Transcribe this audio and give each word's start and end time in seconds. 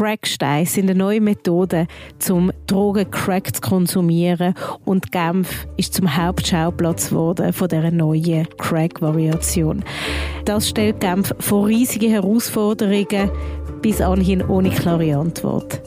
Cracksteine 0.00 0.64
sind 0.64 0.88
eine 0.88 0.98
neue 0.98 1.20
Methode, 1.20 1.86
um 2.30 2.50
Drogen 2.66 3.10
Crack 3.10 3.54
zu 3.54 3.60
konsumieren 3.60 4.54
und 4.86 5.12
Genf 5.12 5.66
ist 5.76 5.92
zum 5.92 6.16
Hauptschauplatz 6.16 7.10
geworden 7.10 7.52
von 7.52 7.68
dieser 7.68 7.90
neuen 7.90 8.48
Crack-Variation. 8.56 9.84
Das 10.46 10.70
stellt 10.70 11.00
Genf 11.00 11.34
vor 11.38 11.66
riesige 11.66 12.08
Herausforderungen, 12.08 13.30
bis 13.82 14.00
anhin 14.00 14.42
ohne 14.48 14.70
klare 14.70 15.18
Antwort. 15.18 15.82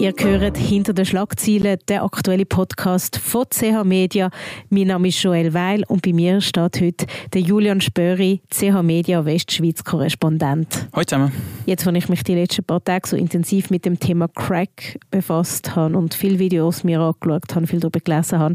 Ihr 0.00 0.14
hört 0.16 0.56
hinter 0.56 0.92
den 0.92 1.04
Schlagzeilen 1.04 1.76
der 1.88 2.04
aktuelle 2.04 2.46
Podcast 2.46 3.16
von 3.16 3.46
CH 3.50 3.82
Media. 3.82 4.30
Mein 4.70 4.86
Name 4.86 5.08
ist 5.08 5.20
Joel 5.20 5.52
Weil 5.52 5.82
und 5.88 6.02
bei 6.02 6.12
mir 6.12 6.40
steht 6.40 6.80
heute 6.80 7.06
der 7.34 7.40
Julian 7.40 7.80
Spöri, 7.80 8.40
CH 8.48 8.80
Media 8.82 9.24
Westschweiz-Korrespondent. 9.24 10.86
Hallo 10.92 11.04
zusammen. 11.04 11.32
Jetzt, 11.66 11.84
als 11.84 11.96
ich 11.96 12.08
mich 12.08 12.22
die 12.22 12.36
letzten 12.36 12.62
paar 12.62 12.84
Tage 12.84 13.08
so 13.08 13.16
intensiv 13.16 13.70
mit 13.70 13.84
dem 13.84 13.98
Thema 13.98 14.28
Crack 14.28 15.00
befasst 15.10 15.74
habe 15.74 15.98
und 15.98 16.14
viele 16.14 16.38
Videos 16.38 16.84
mir 16.84 17.00
angeschaut 17.00 17.56
habe, 17.56 17.66
viel 17.66 17.80
darüber 17.80 17.98
gelesen 17.98 18.38
habe, 18.38 18.54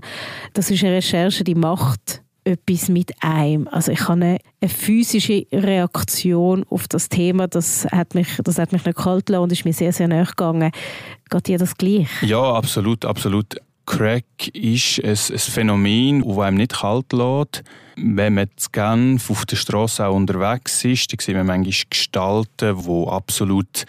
das 0.53 0.71
ist 0.71 0.81
eine 0.81 0.95
Recherche, 0.95 1.44
die 1.44 1.55
macht 1.55 2.23
etwas 2.43 2.89
mit 2.89 3.11
einem. 3.21 3.67
Also 3.70 3.91
ich 3.91 4.02
habe 4.02 4.13
eine, 4.13 4.38
eine, 4.61 4.70
physische 4.70 5.45
Reaktion 5.52 6.66
auf 6.69 6.88
das 6.88 7.09
Thema, 7.09 7.47
das 7.47 7.85
hat 7.91 8.16
mich, 8.16 8.27
das 8.43 8.57
hat 8.57 8.71
mich 8.71 8.85
nicht 8.85 8.97
kalt 8.97 9.29
und 9.31 9.52
ist 9.52 9.66
mir 9.66 9.73
sehr, 9.73 9.93
sehr 9.93 10.07
nahe 10.07 10.25
gegangen. 10.25 10.71
Geht 11.29 11.47
dir 11.47 11.57
das 11.57 11.75
gleich? 11.75 12.07
Ja, 12.21 12.53
absolut, 12.53 13.05
absolut. 13.05 13.55
Crack 13.85 14.47
ist 14.53 15.03
ein, 15.03 15.09
ein 15.09 15.39
Phänomen, 15.39 16.23
das 16.25 16.38
einem 16.38 16.57
nicht 16.57 16.73
kalt 16.73 17.11
lässt. 17.11 17.63
Wenn 17.95 18.35
man 18.35 18.47
zu 18.55 18.71
auf 19.30 19.45
der 19.45 19.55
Straße 19.55 20.09
unterwegs 20.09 20.83
ist, 20.85 21.11
dann 21.11 21.19
sieht 21.19 21.35
man 21.35 21.45
manchmal 21.45 21.73
Gestalten, 21.89 22.77
die 22.83 23.07
absolut 23.07 23.85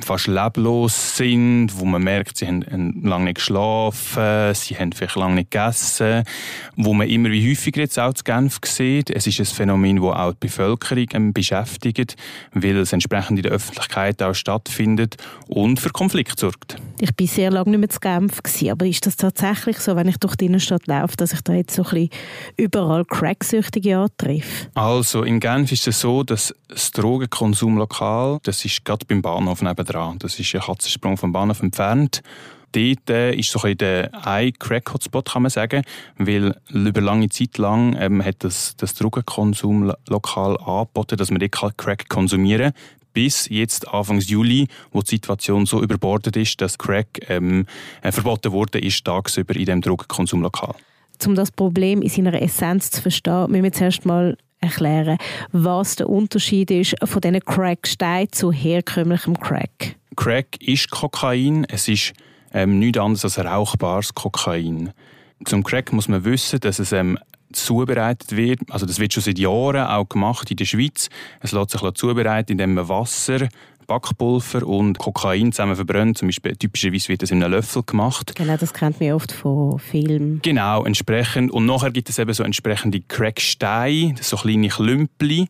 fast 0.00 0.26
leblos 0.26 1.16
sind, 1.16 1.70
wo 1.78 1.84
man 1.84 2.02
merkt, 2.02 2.36
sie 2.36 2.46
haben 2.46 3.02
lange 3.02 3.24
nicht 3.24 3.36
geschlafen, 3.36 4.54
sie 4.54 4.76
haben 4.76 4.92
vielleicht 4.92 5.16
lange 5.16 5.36
nicht 5.36 5.50
gegessen, 5.50 6.24
wo 6.76 6.94
man 6.94 7.08
immer 7.08 7.30
wie 7.30 7.50
häufiger 7.50 7.80
jetzt 7.80 7.98
auch 7.98 8.14
zu 8.14 8.24
Genf 8.24 8.58
sieht. 8.64 9.10
Es 9.10 9.26
ist 9.26 9.40
ein 9.40 9.46
Phänomen, 9.46 9.96
das 9.96 10.04
auch 10.04 10.32
die 10.32 10.46
Bevölkerung 10.46 11.32
beschäftigt, 11.32 12.16
weil 12.52 12.76
es 12.78 12.92
entsprechend 12.92 13.38
in 13.38 13.42
der 13.42 13.52
Öffentlichkeit 13.52 14.22
auch 14.22 14.34
stattfindet 14.34 15.16
und 15.48 15.80
für 15.80 15.90
Konflikt 15.90 16.38
sorgt. 16.38 16.76
Ich 17.00 17.10
war 17.18 17.26
sehr 17.26 17.50
lange 17.50 17.70
nicht 17.70 17.80
mehr 17.80 17.88
zu 17.88 18.00
Genf, 18.00 18.40
aber 18.70 18.86
ist 18.86 19.06
das 19.06 19.16
tatsächlich 19.16 19.78
so, 19.78 19.96
wenn 19.96 20.08
ich 20.08 20.18
durch 20.18 20.36
die 20.36 20.46
Innenstadt 20.46 20.86
laufe, 20.86 21.16
dass 21.16 21.32
ich 21.32 21.40
da 21.40 21.52
jetzt 21.52 21.74
so 21.74 21.82
ein 21.82 21.90
bisschen 21.90 22.10
überall 22.56 23.04
Cracksüchtige 23.04 23.98
antreffe? 23.98 24.68
Also 24.74 25.22
in 25.22 25.40
Genf 25.40 25.72
ist 25.72 25.88
es 25.88 26.00
so, 26.00 26.22
dass 26.22 26.54
das 26.68 26.90
Drogenkonsumlokal, 26.92 28.38
das 28.42 28.64
ist 28.64 28.84
gerade 28.84 29.04
beim 29.06 29.20
Bahnhof 29.20 29.62
nebendran. 29.72 30.18
Das 30.18 30.38
ist 30.38 30.54
ein 30.54 30.60
Katzensprung 30.60 31.16
vom 31.16 31.32
Bahnhof 31.32 31.62
entfernt. 31.62 32.22
Dort 32.72 33.10
äh, 33.10 33.34
ist 33.34 33.50
so 33.50 33.60
ein 33.60 33.76
der 33.76 34.10
ein 34.26 34.52
Crack-Hotspot, 34.54 35.30
kann 35.30 35.42
man 35.42 35.50
sagen, 35.50 35.82
weil 36.16 36.56
über 36.70 37.00
lange 37.02 37.28
Zeit 37.28 37.58
lang 37.58 37.94
ähm, 37.98 38.24
hat 38.24 38.36
das, 38.38 38.76
das 38.76 38.94
Drogenkonsumlokal 38.94 40.56
angeboten, 40.58 41.16
dass 41.16 41.30
man 41.30 41.40
dort 41.40 41.76
Crack 41.76 42.08
konsumieren 42.08 42.72
kann 42.72 42.82
bis 43.12 43.48
jetzt 43.48 43.88
Anfang 43.88 44.20
Juli, 44.20 44.68
wo 44.90 45.02
die 45.02 45.10
Situation 45.10 45.66
so 45.66 45.82
überbordet 45.82 46.36
ist, 46.36 46.60
dass 46.60 46.78
Crack 46.78 47.20
ähm, 47.28 47.66
äh, 48.00 48.12
verboten 48.12 48.52
wurde 48.52 48.78
ist 48.78 49.04
tagsüber 49.04 49.54
in 49.54 49.66
dem 49.66 49.80
Drogenkonsumlokal. 49.80 50.74
Um 51.26 51.34
das 51.34 51.52
Problem 51.52 52.02
in 52.02 52.08
seiner 52.08 52.40
Essenz 52.40 52.90
zu 52.90 53.02
verstehen, 53.02 53.50
müssen 53.50 53.64
wir 53.64 53.72
zuerst 53.72 54.06
mal 54.06 54.36
erklären, 54.62 55.18
was 55.50 55.96
der 55.96 56.08
Unterschied 56.08 56.70
ist 56.70 56.94
von 57.04 57.20
diesen 57.20 57.40
Cracksteinen 57.40 58.32
zu 58.32 58.52
herkömmlichem 58.52 59.38
Crack. 59.38 59.96
Crack 60.16 60.60
ist 60.60 60.90
Kokain. 60.90 61.66
Es 61.68 61.88
ist 61.88 62.12
ähm, 62.52 62.78
nichts 62.78 62.98
anderes 62.98 63.24
als 63.24 63.38
rauchbares 63.38 64.14
Kokain. 64.14 64.92
Zum 65.44 65.64
Crack 65.64 65.92
muss 65.92 66.08
man 66.08 66.24
wissen, 66.24 66.60
dass 66.60 66.78
es 66.78 66.92
ähm, 66.92 67.18
zubereitet 67.52 68.36
wird. 68.36 68.60
Also 68.70 68.86
das 68.86 68.98
wird 68.98 69.12
schon 69.12 69.22
seit 69.22 69.38
Jahren 69.38 69.86
auch 69.86 70.08
gemacht 70.08 70.50
in 70.50 70.56
der 70.56 70.64
Schweiz. 70.64 71.08
Es 71.40 71.52
lässt 71.52 71.70
sich 71.70 71.94
zubereiten, 71.94 72.52
indem 72.52 72.74
man 72.74 72.88
Wasser 72.88 73.48
Backpulver 73.92 74.66
und 74.66 74.98
Kokain 74.98 75.52
zusammen 75.52 75.76
verbrennt. 75.76 76.16
Zum 76.16 76.28
Beispiel, 76.28 76.56
typischerweise 76.56 77.10
wird 77.10 77.22
das 77.22 77.30
in 77.30 77.42
einem 77.42 77.52
Löffel 77.52 77.82
gemacht. 77.82 78.34
Genau, 78.34 78.56
das 78.56 78.72
kennt 78.72 78.98
man 79.00 79.12
oft 79.12 79.32
von 79.32 79.78
Filmen. 79.78 80.40
Genau, 80.42 80.84
entsprechend. 80.84 81.50
Und 81.50 81.66
nachher 81.66 81.90
gibt 81.90 82.08
es 82.08 82.18
eben 82.18 82.32
so 82.32 82.42
entsprechende 82.42 83.02
Cracksteine, 83.02 84.14
so 84.22 84.38
kleine 84.38 84.68
Klümpel. 84.68 85.46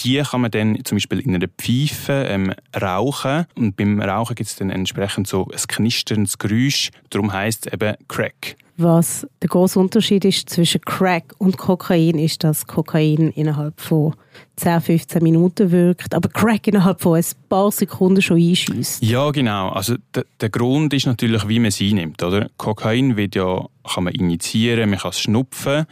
Die 0.00 0.22
kann 0.22 0.40
man 0.40 0.50
dann 0.50 0.84
zum 0.84 0.96
Beispiel 0.96 1.20
in 1.20 1.34
einer 1.34 1.48
Pfeife 1.48 2.26
ähm, 2.28 2.52
rauchen. 2.80 3.46
Und 3.54 3.76
beim 3.76 4.00
Rauchen 4.00 4.34
gibt 4.34 4.50
es 4.50 4.56
dann 4.56 4.70
entsprechend 4.70 5.26
so 5.26 5.46
ein 5.46 5.58
knisterndes 5.68 6.38
Geräusch. 6.38 6.90
Darum 7.10 7.32
heisst 7.32 7.66
es 7.66 7.72
eben 7.72 7.96
Crack. 8.08 8.56
Was 8.76 9.24
der 9.40 9.48
große 9.50 9.78
Unterschied 9.78 10.24
ist 10.24 10.50
zwischen 10.50 10.80
Crack 10.80 11.32
und 11.38 11.58
Kokain, 11.58 12.18
ist, 12.18 12.42
dass 12.42 12.66
Kokain 12.66 13.30
innerhalb 13.30 13.80
von 13.80 14.14
10, 14.56 14.80
15 14.80 15.22
Minuten 15.22 15.70
wirkt, 15.70 16.12
aber 16.12 16.28
Crack 16.28 16.66
innerhalb 16.66 17.00
von 17.00 17.16
ein 17.16 17.24
paar 17.48 17.70
Sekunden 17.70 18.20
schon 18.20 18.38
einschießt. 18.38 19.00
Ja, 19.04 19.30
genau. 19.30 19.68
Also 19.68 19.94
der, 20.12 20.24
der 20.40 20.48
Grund 20.48 20.92
ist 20.92 21.06
natürlich, 21.06 21.46
wie 21.48 21.60
man 21.60 21.68
es 21.68 21.80
einnimmt. 21.80 22.20
Oder? 22.20 22.50
Kokain 22.56 23.16
wird 23.16 23.36
ja, 23.36 23.64
kann 23.94 24.04
man 24.04 24.12
injizieren, 24.12 24.90
man 24.90 24.98
kann 24.98 25.10
es 25.10 25.20
schnupfen. 25.20 25.86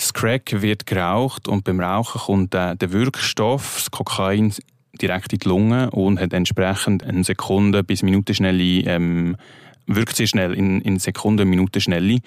Das 0.00 0.14
Crack 0.14 0.62
wird 0.62 0.86
geraucht 0.86 1.46
und 1.46 1.64
beim 1.64 1.78
Rauchen 1.78 2.22
kommt 2.22 2.54
der, 2.54 2.74
der 2.74 2.90
Wirkstoff, 2.90 3.74
das 3.76 3.90
Kokain, 3.90 4.50
direkt 4.98 5.34
in 5.34 5.40
die 5.40 5.46
Lunge 5.48 5.90
und 5.90 6.18
hat 6.18 6.32
entsprechend 6.32 7.04
eine 7.04 7.22
Sekunde 7.22 7.84
bis 7.84 8.02
Minute 8.02 8.32
schnelle 8.32 8.62
ähm, 8.62 9.36
wirkt 9.86 10.16
sehr 10.16 10.26
schnell, 10.26 10.54
in, 10.54 10.80
in 10.80 10.98
Sekunden, 10.98 11.46
Minuten 11.50 11.82
Schnelle. 11.82 12.20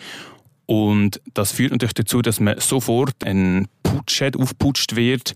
Und 0.67 1.19
das 1.33 1.51
führt 1.51 1.71
natürlich 1.71 1.95
dazu, 1.95 2.21
dass 2.21 2.39
man 2.39 2.59
sofort 2.59 3.23
ein 3.25 3.67
Putsch 3.81 4.21
hat, 4.21 4.37
aufputscht 4.37 4.95
wird 4.95 5.33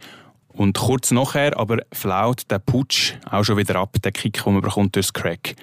und 0.49 0.77
kurz 0.77 1.09
nachher 1.09 1.57
aber 1.57 1.79
flaut 1.91 2.43
der 2.51 2.59
Putsch 2.59 3.13
auch 3.31 3.45
schon 3.45 3.57
wieder 3.57 3.77
ab, 3.77 3.95
der 4.03 4.11
Kick, 4.11 4.43
den 4.43 4.53
man 4.53 4.61
bekommt 4.61 4.95
durch 4.95 5.07
das 5.07 5.13
Crack. 5.13 5.55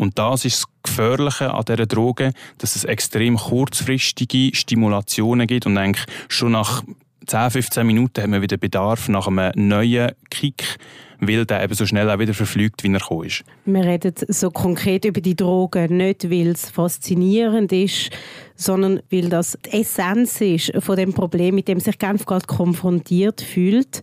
Und 0.00 0.18
das 0.18 0.46
ist 0.46 0.62
das 0.62 0.64
Gefährliche 0.82 1.52
an 1.52 1.62
dieser 1.66 1.84
Droge, 1.84 2.32
dass 2.56 2.74
es 2.74 2.84
extrem 2.84 3.36
kurzfristige 3.36 4.56
Stimulationen 4.56 5.46
gibt 5.46 5.66
und 5.66 5.76
eigentlich 5.76 6.06
schon 6.28 6.52
nach 6.52 6.82
10, 7.26 7.50
15 7.50 7.86
Minuten 7.86 8.22
haben 8.22 8.32
wir 8.32 8.40
wieder 8.40 8.56
Bedarf 8.56 9.10
nach 9.10 9.26
einem 9.26 9.52
neuen 9.54 10.12
Kick, 10.30 10.78
weil 11.20 11.44
der 11.44 11.62
eben 11.62 11.74
so 11.74 11.84
schnell 11.84 12.08
auch 12.08 12.18
wieder 12.18 12.32
verflügt, 12.32 12.82
wie 12.82 12.88
er 12.88 12.98
gekommen 12.98 13.26
ist. 13.26 13.44
Wir 13.66 13.84
reden 13.84 14.14
so 14.28 14.50
konkret 14.50 15.04
über 15.04 15.20
die 15.20 15.36
Drogen 15.36 15.98
nicht, 15.98 16.30
weil 16.30 16.48
es 16.48 16.70
faszinierend 16.70 17.70
ist, 17.70 18.08
sondern 18.56 19.02
weil 19.10 19.28
das 19.28 19.58
die 19.66 19.82
Essenz 19.82 20.40
ist 20.40 20.72
von 20.78 20.96
dem 20.96 21.12
Problem, 21.12 21.56
mit 21.56 21.68
dem 21.68 21.78
sich 21.78 21.98
Genf 21.98 22.24
gerade 22.24 22.46
konfrontiert 22.46 23.42
fühlt. 23.42 24.00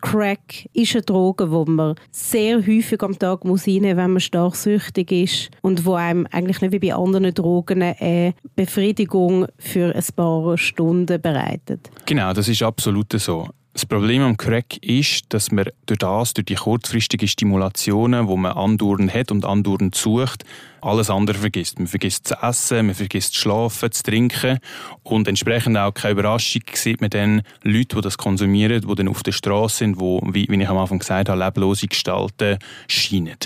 Crack 0.00 0.68
ist 0.72 0.94
eine 0.94 1.02
Droge, 1.02 1.46
die 1.46 1.70
man 1.70 1.94
sehr 2.10 2.58
häufig 2.58 3.02
am 3.02 3.18
Tag 3.18 3.44
muss 3.44 3.66
reinnehmen 3.66 3.96
muss, 3.96 4.04
wenn 4.04 4.10
man 4.12 4.20
stark 4.20 4.56
süchtig 4.56 5.12
ist 5.12 5.50
und 5.62 5.84
wo 5.84 5.94
einem 5.94 6.26
eigentlich 6.30 6.60
nicht 6.60 6.72
wie 6.72 6.78
bei 6.78 6.94
anderen 6.94 7.32
Drogen 7.34 7.82
eine 7.82 8.34
Befriedigung 8.56 9.46
für 9.58 9.94
ein 9.94 10.04
paar 10.16 10.56
Stunden 10.58 11.20
bereitet. 11.20 11.90
Genau, 12.06 12.32
das 12.32 12.48
ist 12.48 12.62
absolut 12.62 13.12
so. 13.12 13.48
Das 13.80 13.86
Problem 13.86 14.20
am 14.20 14.36
Crack 14.36 14.76
ist, 14.82 15.24
dass 15.30 15.50
man 15.52 15.64
durch 15.86 16.00
das, 16.00 16.34
durch 16.34 16.44
die 16.44 16.54
kurzfristigen 16.54 17.26
Stimulationen, 17.26 18.26
die 18.26 18.36
man 18.36 18.52
andauernd 18.52 19.14
hat 19.14 19.30
und 19.30 19.46
andauernd 19.46 19.94
sucht, 19.94 20.44
alles 20.82 21.08
andere 21.08 21.38
vergisst. 21.38 21.78
Man 21.78 21.88
vergisst 21.88 22.28
zu 22.28 22.34
essen, 22.42 22.84
man 22.84 22.94
vergisst 22.94 23.32
zu 23.32 23.40
schlafen, 23.40 23.90
zu 23.90 24.02
trinken 24.02 24.58
und 25.02 25.26
entsprechend 25.28 25.78
auch 25.78 25.94
keine 25.94 26.12
Überraschung 26.12 26.60
sieht 26.74 27.00
man 27.00 27.08
dann 27.08 27.40
Leute, 27.62 27.96
die 27.96 28.00
das 28.02 28.18
konsumieren, 28.18 28.82
die 28.86 28.94
dann 28.94 29.08
auf 29.08 29.22
der 29.22 29.32
Straße 29.32 29.78
sind, 29.78 29.98
wie, 29.98 30.46
wie 30.46 30.62
ich 30.62 30.68
am 30.68 30.76
Anfang 30.76 30.98
gesagt 30.98 31.30
habe, 31.30 31.42
leblose 31.42 31.86
Gestalten 31.86 32.58
scheinen. 32.86 33.38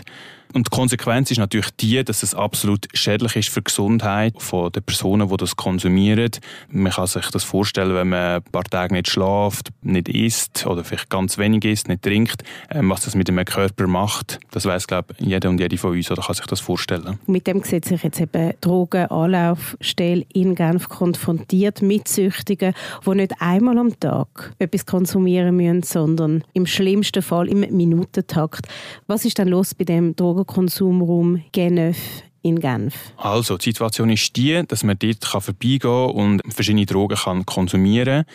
Und 0.54 0.68
die 0.68 0.70
Konsequenz 0.70 1.32
ist 1.32 1.38
natürlich 1.38 1.70
die, 1.80 2.04
dass 2.04 2.22
es 2.22 2.32
absolut 2.32 2.86
schädlich 2.94 3.34
ist 3.34 3.48
für 3.48 3.60
die 3.60 3.64
Gesundheit 3.64 4.34
der 4.52 4.80
Personen, 4.82 5.28
die 5.28 5.36
das 5.36 5.56
konsumieren. 5.56 6.30
Man 6.68 6.92
kann 6.92 7.08
sich 7.08 7.28
das 7.32 7.42
vorstellen, 7.42 7.92
wenn 7.96 8.10
man 8.10 8.36
ein 8.36 8.42
paar 8.44 8.62
Tage 8.62 8.94
nicht 8.94 9.08
schläft, 9.08 9.70
nicht 9.82 10.08
isst 10.08 10.64
oder 10.64 10.84
vielleicht 10.84 11.10
ganz 11.10 11.38
wenig 11.38 11.64
isst, 11.64 11.88
nicht 11.88 12.02
trinkt, 12.02 12.44
ähm, 12.70 12.88
was 12.88 13.04
das 13.04 13.16
mit 13.16 13.26
dem 13.26 13.44
Körper 13.44 13.88
macht. 13.88 14.38
Das 14.52 14.64
weiß 14.64 14.86
glaube 14.86 15.14
ich, 15.18 15.26
jeder 15.26 15.50
und 15.50 15.58
jede 15.58 15.76
von 15.76 15.90
uns 15.90 16.08
oder 16.12 16.22
kann 16.22 16.36
sich 16.36 16.46
das 16.46 16.60
vorstellen. 16.60 17.18
Mit 17.26 17.48
dem 17.48 17.64
sieht 17.64 17.84
sich 17.84 18.04
jetzt 18.04 18.20
eben 18.20 18.52
Drogenanlaufstelle 18.60 20.24
in 20.32 20.54
Genf 20.54 20.88
konfrontiert 20.88 21.82
mit 21.82 22.06
Süchtigen, 22.06 22.74
die 23.04 23.10
nicht 23.10 23.32
einmal 23.40 23.76
am 23.76 23.98
Tag 23.98 24.54
etwas 24.60 24.86
konsumieren 24.86 25.56
müssen, 25.56 25.82
sondern 25.82 26.44
im 26.52 26.66
schlimmsten 26.66 27.22
Fall 27.22 27.48
im 27.48 27.60
Minutentakt. 27.76 28.68
Was 29.08 29.24
ist 29.24 29.38
denn 29.38 29.48
los 29.48 29.74
bei 29.74 29.84
dem 29.84 30.14
Drogen 30.14 30.43
Drogenkonsumraum 30.44 31.42
Genf 31.52 32.22
in 32.42 32.60
Genf? 32.60 32.94
Also, 33.16 33.56
die 33.56 33.70
Situation 33.70 34.10
ist 34.10 34.36
die, 34.36 34.62
dass 34.66 34.84
man 34.84 34.98
dort 34.98 35.24
vorbeigehen 35.24 35.80
kann 35.80 36.10
und 36.10 36.42
verschiedene 36.48 36.86
Drogen 36.86 37.46
konsumieren 37.46 38.24
kann. 38.24 38.34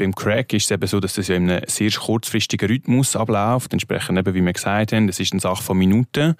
Beim 0.00 0.14
Crack 0.14 0.54
ist 0.54 0.64
es 0.64 0.70
eben 0.70 0.86
so, 0.86 0.98
dass 0.98 1.12
das 1.12 1.28
ja 1.28 1.36
in 1.36 1.50
einem 1.50 1.62
sehr 1.66 1.90
kurzfristigen 1.90 2.70
Rhythmus 2.70 3.16
abläuft. 3.16 3.74
Entsprechend 3.74 4.18
eben, 4.18 4.34
wie 4.34 4.42
wir 4.42 4.54
gesagt 4.54 4.92
haben, 4.92 5.06
das 5.06 5.20
ist 5.20 5.34
eine 5.34 5.40
Sache 5.40 5.62
von 5.62 5.76
Minuten. 5.76 6.36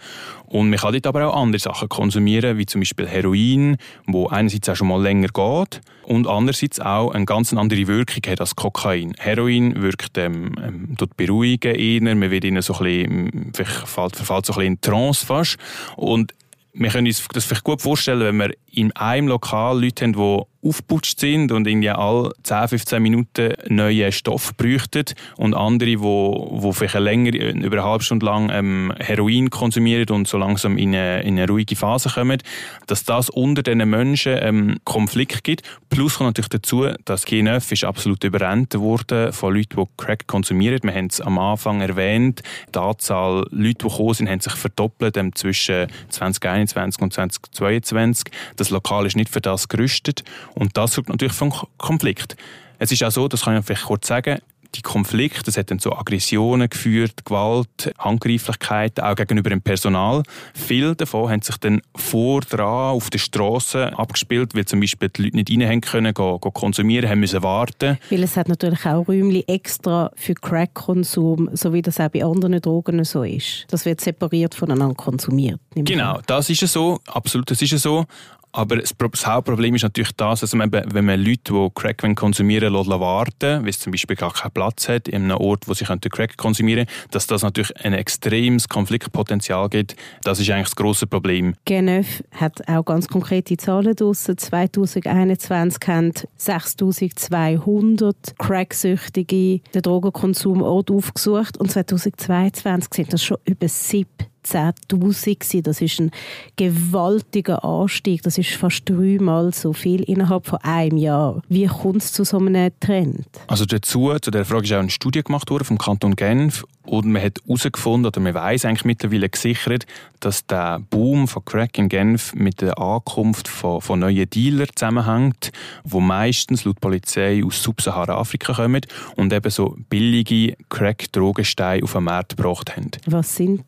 Und 0.47 0.71
man 0.71 0.79
kann 0.79 0.95
dort 0.95 1.07
aber 1.07 1.27
auch 1.29 1.43
andere 1.43 1.61
Sachen 1.61 1.91
konsumieren, 1.91 2.57
wie 2.57 2.65
zum 2.65 2.81
Beispiel 2.81 3.07
Heroin, 3.07 3.77
wo 4.07 4.29
einerseits 4.29 4.71
auch 4.71 4.77
schon 4.77 4.89
mal 4.89 5.03
länger 5.03 5.29
geht 5.29 5.83
und 6.05 6.27
andererseits 6.27 6.81
auch 6.81 7.11
eine 7.11 7.27
ganz 7.27 7.53
andere 7.53 7.87
Wirkung 7.87 8.23
hat 8.33 8.41
als 8.41 8.57
Kokain. 8.57 9.13
Heroin 9.19 9.83
wirkt 9.83 10.17
ähm, 10.17 10.55
ähm, 10.65 10.97
beruhigen 11.19 11.75
eher, 11.75 12.15
man 12.15 12.31
wird 12.31 12.45
ihnen 12.45 12.63
so 12.63 12.75
ein 12.79 12.85
bisschen, 12.85 13.53
verfällt, 13.53 14.17
verfällt 14.17 14.47
so 14.47 14.55
ein 14.55 14.57
bisschen 14.57 14.73
in 14.73 14.81
Trance 14.81 15.27
fast. 15.27 15.59
Und 15.97 16.33
wir 16.73 16.91
können 16.91 17.07
uns 17.07 17.27
das 17.33 17.45
vielleicht 17.45 17.65
gut 17.65 17.83
vorstellen, 17.83 18.21
wenn 18.21 18.37
wir 18.37 18.57
in 18.73 18.93
einem 18.93 19.29
Lokal 19.29 19.83
Leute 19.83 20.05
haben, 20.05 20.13
die 20.15 20.60
aufgeputscht 20.63 21.19
sind 21.21 21.53
und 21.53 21.67
irgendwie 21.67 21.91
alle 21.91 22.33
10, 22.43 22.69
15 22.69 23.03
Minuten 23.03 23.55
neuen 23.69 24.13
Stoff 24.13 24.55
bräuchten 24.57 25.05
und 25.37 25.55
andere, 25.55 25.91
die, 25.91 25.97
die 25.97 26.73
vielleicht 26.73 26.95
länger, 26.95 27.35
über 27.35 27.79
eine 27.79 27.85
halbe 27.85 28.05
Stunde 28.05 28.27
lang 28.27 28.51
ähm, 28.53 28.93
Heroin 28.99 29.49
konsumieren 29.51 30.09
und 30.11 30.29
so 30.29 30.37
langsam 30.37 30.77
in 30.77 30.95
eine, 30.95 31.23
in 31.23 31.39
eine 31.39 31.49
ruhige 31.49 31.77
Phase 31.77 32.11
kommen, 32.11 32.43
dass 32.87 33.05
das 33.05 33.31
unter 33.31 33.63
diesen 33.63 33.89
Menschen 33.89 34.39
ähm, 34.41 34.79
Konflikt 34.85 35.45
gibt. 35.45 35.63
Plus 35.89 36.19
kommt 36.19 36.29
natürlich 36.29 36.51
dazu, 36.51 36.87
dass 37.05 37.27
G9 37.27 37.73
ist 37.73 37.85
absolut 37.85 38.23
überrennt 38.25 38.75
worden 38.75 39.33
von 39.33 39.55
Leuten, 39.55 39.77
die 39.77 39.89
Crack 39.97 40.27
konsumieren. 40.27 40.81
Wir 40.83 40.95
haben 40.95 41.07
es 41.07 41.21
am 41.21 41.39
Anfang 41.39 41.81
erwähnt, 41.81 42.43
die 42.75 42.79
Anzahl 42.79 43.47
Leute, 43.51 43.75
die 43.75 43.89
gekommen 43.89 44.15
sind, 44.15 44.29
hat 44.29 44.43
sich 44.43 44.55
verdoppelt 44.55 45.17
ähm, 45.17 45.35
zwischen 45.35 45.87
2021 46.11 47.01
und 47.01 47.13
2022. 47.13 48.25
Das 48.57 48.71
Lokal 48.71 49.07
ist 49.07 49.17
nicht 49.17 49.31
für 49.31 49.41
das 49.41 49.69
gerüstet 49.69 50.23
und 50.55 50.77
das 50.77 50.93
sorgt 50.93 51.09
natürlich 51.09 51.35
für 51.35 51.45
einen 51.45 51.55
Konflikt. 51.79 52.37
Es 52.79 52.93
ist 52.93 53.03
auch 53.05 53.11
so, 53.11 53.29
das 53.29 53.43
kann 53.43 53.57
ich 53.57 53.65
vielleicht 53.65 53.85
kurz 53.85 54.07
sagen, 54.07 54.41
die 54.75 54.83
Konflikte, 54.83 55.43
das 55.45 55.57
hat 55.57 55.71
dann 55.71 55.79
zu 55.79 55.93
Aggressionen 55.93 56.69
geführt, 56.69 57.25
Gewalt, 57.25 57.93
Handgreiflichkeit, 57.99 59.01
auch 59.01 59.17
gegenüber 59.17 59.51
dem 59.51 59.63
Personal. 59.63 60.23
Viele 60.55 60.95
davon 60.95 61.31
haben 61.31 61.43
sich 61.43 61.57
dann 61.57 61.83
vor 61.97 62.41
dran 62.43 62.95
auf 62.95 63.11
der 63.11 63.19
Straße 63.19 63.99
abgespielt, 63.99 64.55
weil 64.55 64.65
zum 64.67 64.81
Beispiel 64.81 65.09
die 65.09 65.23
Leute 65.23 65.37
nicht 65.37 65.69
rein 65.69 65.81
können, 65.81 66.15
gehen, 66.15 66.41
gehen 66.41 66.53
konsumieren, 66.53 67.11
haben 67.11 67.21
müssen 67.21 67.43
warten. 67.43 67.99
Weil 68.11 68.23
es 68.23 68.37
hat 68.37 68.49
natürlich 68.49 68.87
auch 68.87 69.09
Räumchen 69.09 69.47
extra 69.49 70.11
für 70.15 70.35
Crack-Konsum, 70.35 71.51
so 71.53 71.73
wie 71.73 71.83
das 71.83 71.99
auch 71.99 72.09
bei 72.09 72.25
anderen 72.25 72.61
Drogen 72.61 73.03
so 73.05 73.25
ist. 73.25 73.67
Das 73.71 73.85
wird 73.85 74.01
separiert 74.01 74.55
voneinander 74.55 74.95
konsumiert. 74.95 75.61
Genau, 75.75 76.21
das 76.27 76.49
ist 76.49 76.61
so, 76.69 77.01
absolut, 77.07 77.51
das 77.51 77.61
ist 77.61 77.77
so. 77.79 78.07
Aber 78.53 78.77
das 78.77 79.27
Hauptproblem 79.27 79.77
ist 79.77 79.83
natürlich 79.83 80.13
das, 80.17 80.41
dass 80.41 80.55
man, 80.55 80.73
wenn 80.73 81.05
man 81.05 81.21
Leute, 81.21 81.53
die 81.53 81.69
Crack 81.75 82.05
konsumieren 82.17 82.73
lässt, 82.73 82.89
warten, 82.89 83.63
weil 83.63 83.69
es 83.69 83.79
zum 83.79 83.93
Beispiel 83.93 84.17
gar 84.17 84.33
keinen 84.33 84.53
Platz 84.53 84.89
hat 84.89 85.09
in 85.09 85.25
einem 85.25 85.37
Ort, 85.37 85.69
wo 85.69 85.75
sie 85.75 85.85
Crack 85.85 86.37
konsumieren 86.37 86.87
können, 86.87 87.09
dass 87.13 87.27
das 87.27 87.43
natürlich 87.43 87.73
ein 87.85 87.93
extremes 87.93 88.69
Konfliktpotenzial 88.69 89.69
gibt. 89.69 89.95
Das 90.25 90.41
ist 90.41 90.51
eigentlich 90.51 90.69
das 90.69 90.77
grosse 90.77 91.07
Problem. 91.07 91.55
Genf 91.65 92.25
hat 92.33 92.67
auch 92.69 92.85
ganz 92.85 93.07
konkrete 93.07 93.57
Zahlen 93.57 93.95
draussen. 93.95 94.37
2021 94.37 95.89
haben 95.89 96.13
6200 96.37 98.39
Cracksüchtige 98.39 99.61
den 99.75 99.83
Drogenkonsumort 99.83 100.91
aufgesucht 100.91 101.59
und 101.59 101.71
2022 101.71 102.95
sind 102.95 103.13
das 103.13 103.23
schon 103.23 103.39
über 103.45 103.69
70 103.69 104.07
10.000 104.45 105.63
Das 105.63 105.81
ist 105.81 106.01
ein 106.01 106.11
gewaltiger 106.57 107.65
Anstieg. 107.65 108.23
Das 108.23 108.39
ist 108.39 108.51
fast 108.51 108.89
dreimal 108.89 109.53
so 109.53 109.73
viel 109.73 110.03
innerhalb 110.03 110.47
von 110.47 110.59
einem 110.63 110.97
Jahr. 110.97 111.43
Wie 111.49 111.67
kommt 111.67 112.03
es 112.03 112.13
zu 112.13 112.25
so 112.25 112.39
einem 112.39 112.71
Trend? 112.81 113.27
Also 113.47 113.65
dazu, 113.65 114.13
zu 114.21 114.31
der 114.31 114.45
Frage 114.45 114.65
ist 114.65 114.73
auch 114.73 114.79
eine 114.79 114.91
Studie 114.91 115.23
gemacht 115.23 115.51
worden 115.51 115.65
vom 115.65 115.79
Kanton 115.79 116.17
Genf 116.17 116.65
und 116.91 117.07
man 117.07 117.23
hat 117.23 117.39
herausgefunden, 117.47 118.07
oder 118.07 118.21
man 118.21 118.35
weiß 118.35 118.65
eigentlich 118.65 118.85
mittlerweile 118.85 119.29
gesichert, 119.29 119.87
dass 120.19 120.47
der 120.47 120.81
Boom 120.91 121.29
von 121.29 121.45
Crack 121.45 121.79
in 121.79 121.89
Genf 121.89 122.35
mit 122.35 122.61
der 122.61 122.79
Ankunft 122.79 123.49
von, 123.49 123.81
von 123.81 124.01
neuen 124.01 124.29
Dealern 124.29 124.69
zusammenhängt, 124.75 125.53
wo 125.85 126.01
meistens 126.01 126.65
laut 126.65 126.81
Polizei 126.81 127.43
aus 127.45 127.63
Subsahara-Afrika 127.63 128.55
kommen 128.55 128.81
und 129.17 129.33
eben 129.33 129.51
so 129.51 129.77
billige 129.89 130.57
Crack-Drogensteine 130.69 131.85
auf 131.85 131.93
den 131.93 132.05
Markt 132.05 132.37
gebracht 132.37 132.77
haben. 132.77 132.91
Was 133.07 133.37
sind 133.37 133.65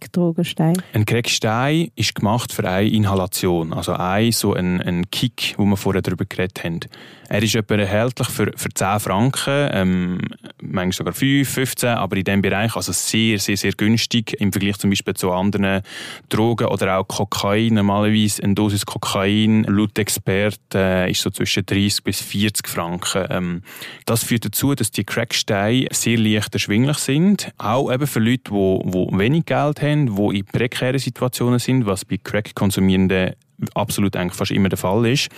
Crack-Drogensteine? 0.00 0.82
Ein 0.92 1.04
Crack-Stein 1.04 1.90
ist 1.96 2.14
gemacht 2.14 2.52
für 2.52 2.68
eine 2.68 2.88
Inhalation, 2.88 3.72
also 3.72 3.92
ein 3.92 4.32
so 4.32 4.54
ein, 4.54 4.80
ein 4.80 5.10
Kick, 5.10 5.54
wo 5.56 5.64
wir 5.64 5.76
vorher 5.76 6.02
darüber 6.02 6.24
geredet 6.24 6.62
haben. 6.64 6.80
Er 7.28 7.42
ist 7.42 7.56
etwa 7.56 7.74
erhältlich 7.74 8.28
für, 8.28 8.52
für 8.54 8.68
10 8.68 9.00
Franken, 9.00 9.68
ähm, 9.72 10.20
manchmal 10.62 10.92
sogar 10.92 11.12
5, 11.12 11.48
15, 11.48 11.88
aber 11.90 12.16
in 12.16 12.24
diesem 12.24 12.42
Bereich 12.42 12.76
also 12.76 12.92
sehr, 12.92 13.38
sehr, 13.38 13.56
sehr 13.56 13.72
günstig 13.72 14.34
im 14.40 14.52
Vergleich 14.52 14.78
zum 14.78 14.90
Beispiel 14.90 15.14
zu 15.14 15.32
anderen 15.32 15.82
Drogen 16.28 16.68
oder 16.68 16.98
auch 16.98 17.08
Kokain. 17.08 17.74
Normalerweise 17.74 18.42
eine 18.42 18.54
Dosis 18.54 18.86
Kokain, 18.86 19.64
laut 19.64 19.98
Experten, 19.98 20.76
äh, 20.76 21.10
ist 21.10 21.22
so 21.22 21.30
zwischen 21.30 21.66
30 21.66 22.04
bis 22.04 22.20
40 22.20 22.68
Franken. 22.68 23.26
Ähm, 23.30 23.62
das 24.04 24.22
führt 24.22 24.44
dazu, 24.44 24.74
dass 24.74 24.90
die 24.92 25.04
Cracksteine 25.04 25.88
sehr 25.90 26.18
leicht 26.18 26.54
erschwinglich 26.54 26.98
sind, 26.98 27.52
auch 27.58 27.92
eben 27.92 28.06
für 28.06 28.20
Leute, 28.20 28.50
die 28.50 29.18
wenig 29.18 29.46
Geld 29.46 29.82
haben, 29.82 29.85
die 29.94 30.38
in 30.38 30.44
prekären 30.44 30.98
Situationen 30.98 31.58
sind, 31.58 31.86
was 31.86 32.04
bei 32.04 32.18
Crack-Konsumierenden 32.22 33.34
absolut 33.74 34.16
eigentlich 34.16 34.34
fast 34.34 34.50
immer 34.50 34.68
der 34.68 34.78
Fall 34.78 35.06
ist. 35.06 35.28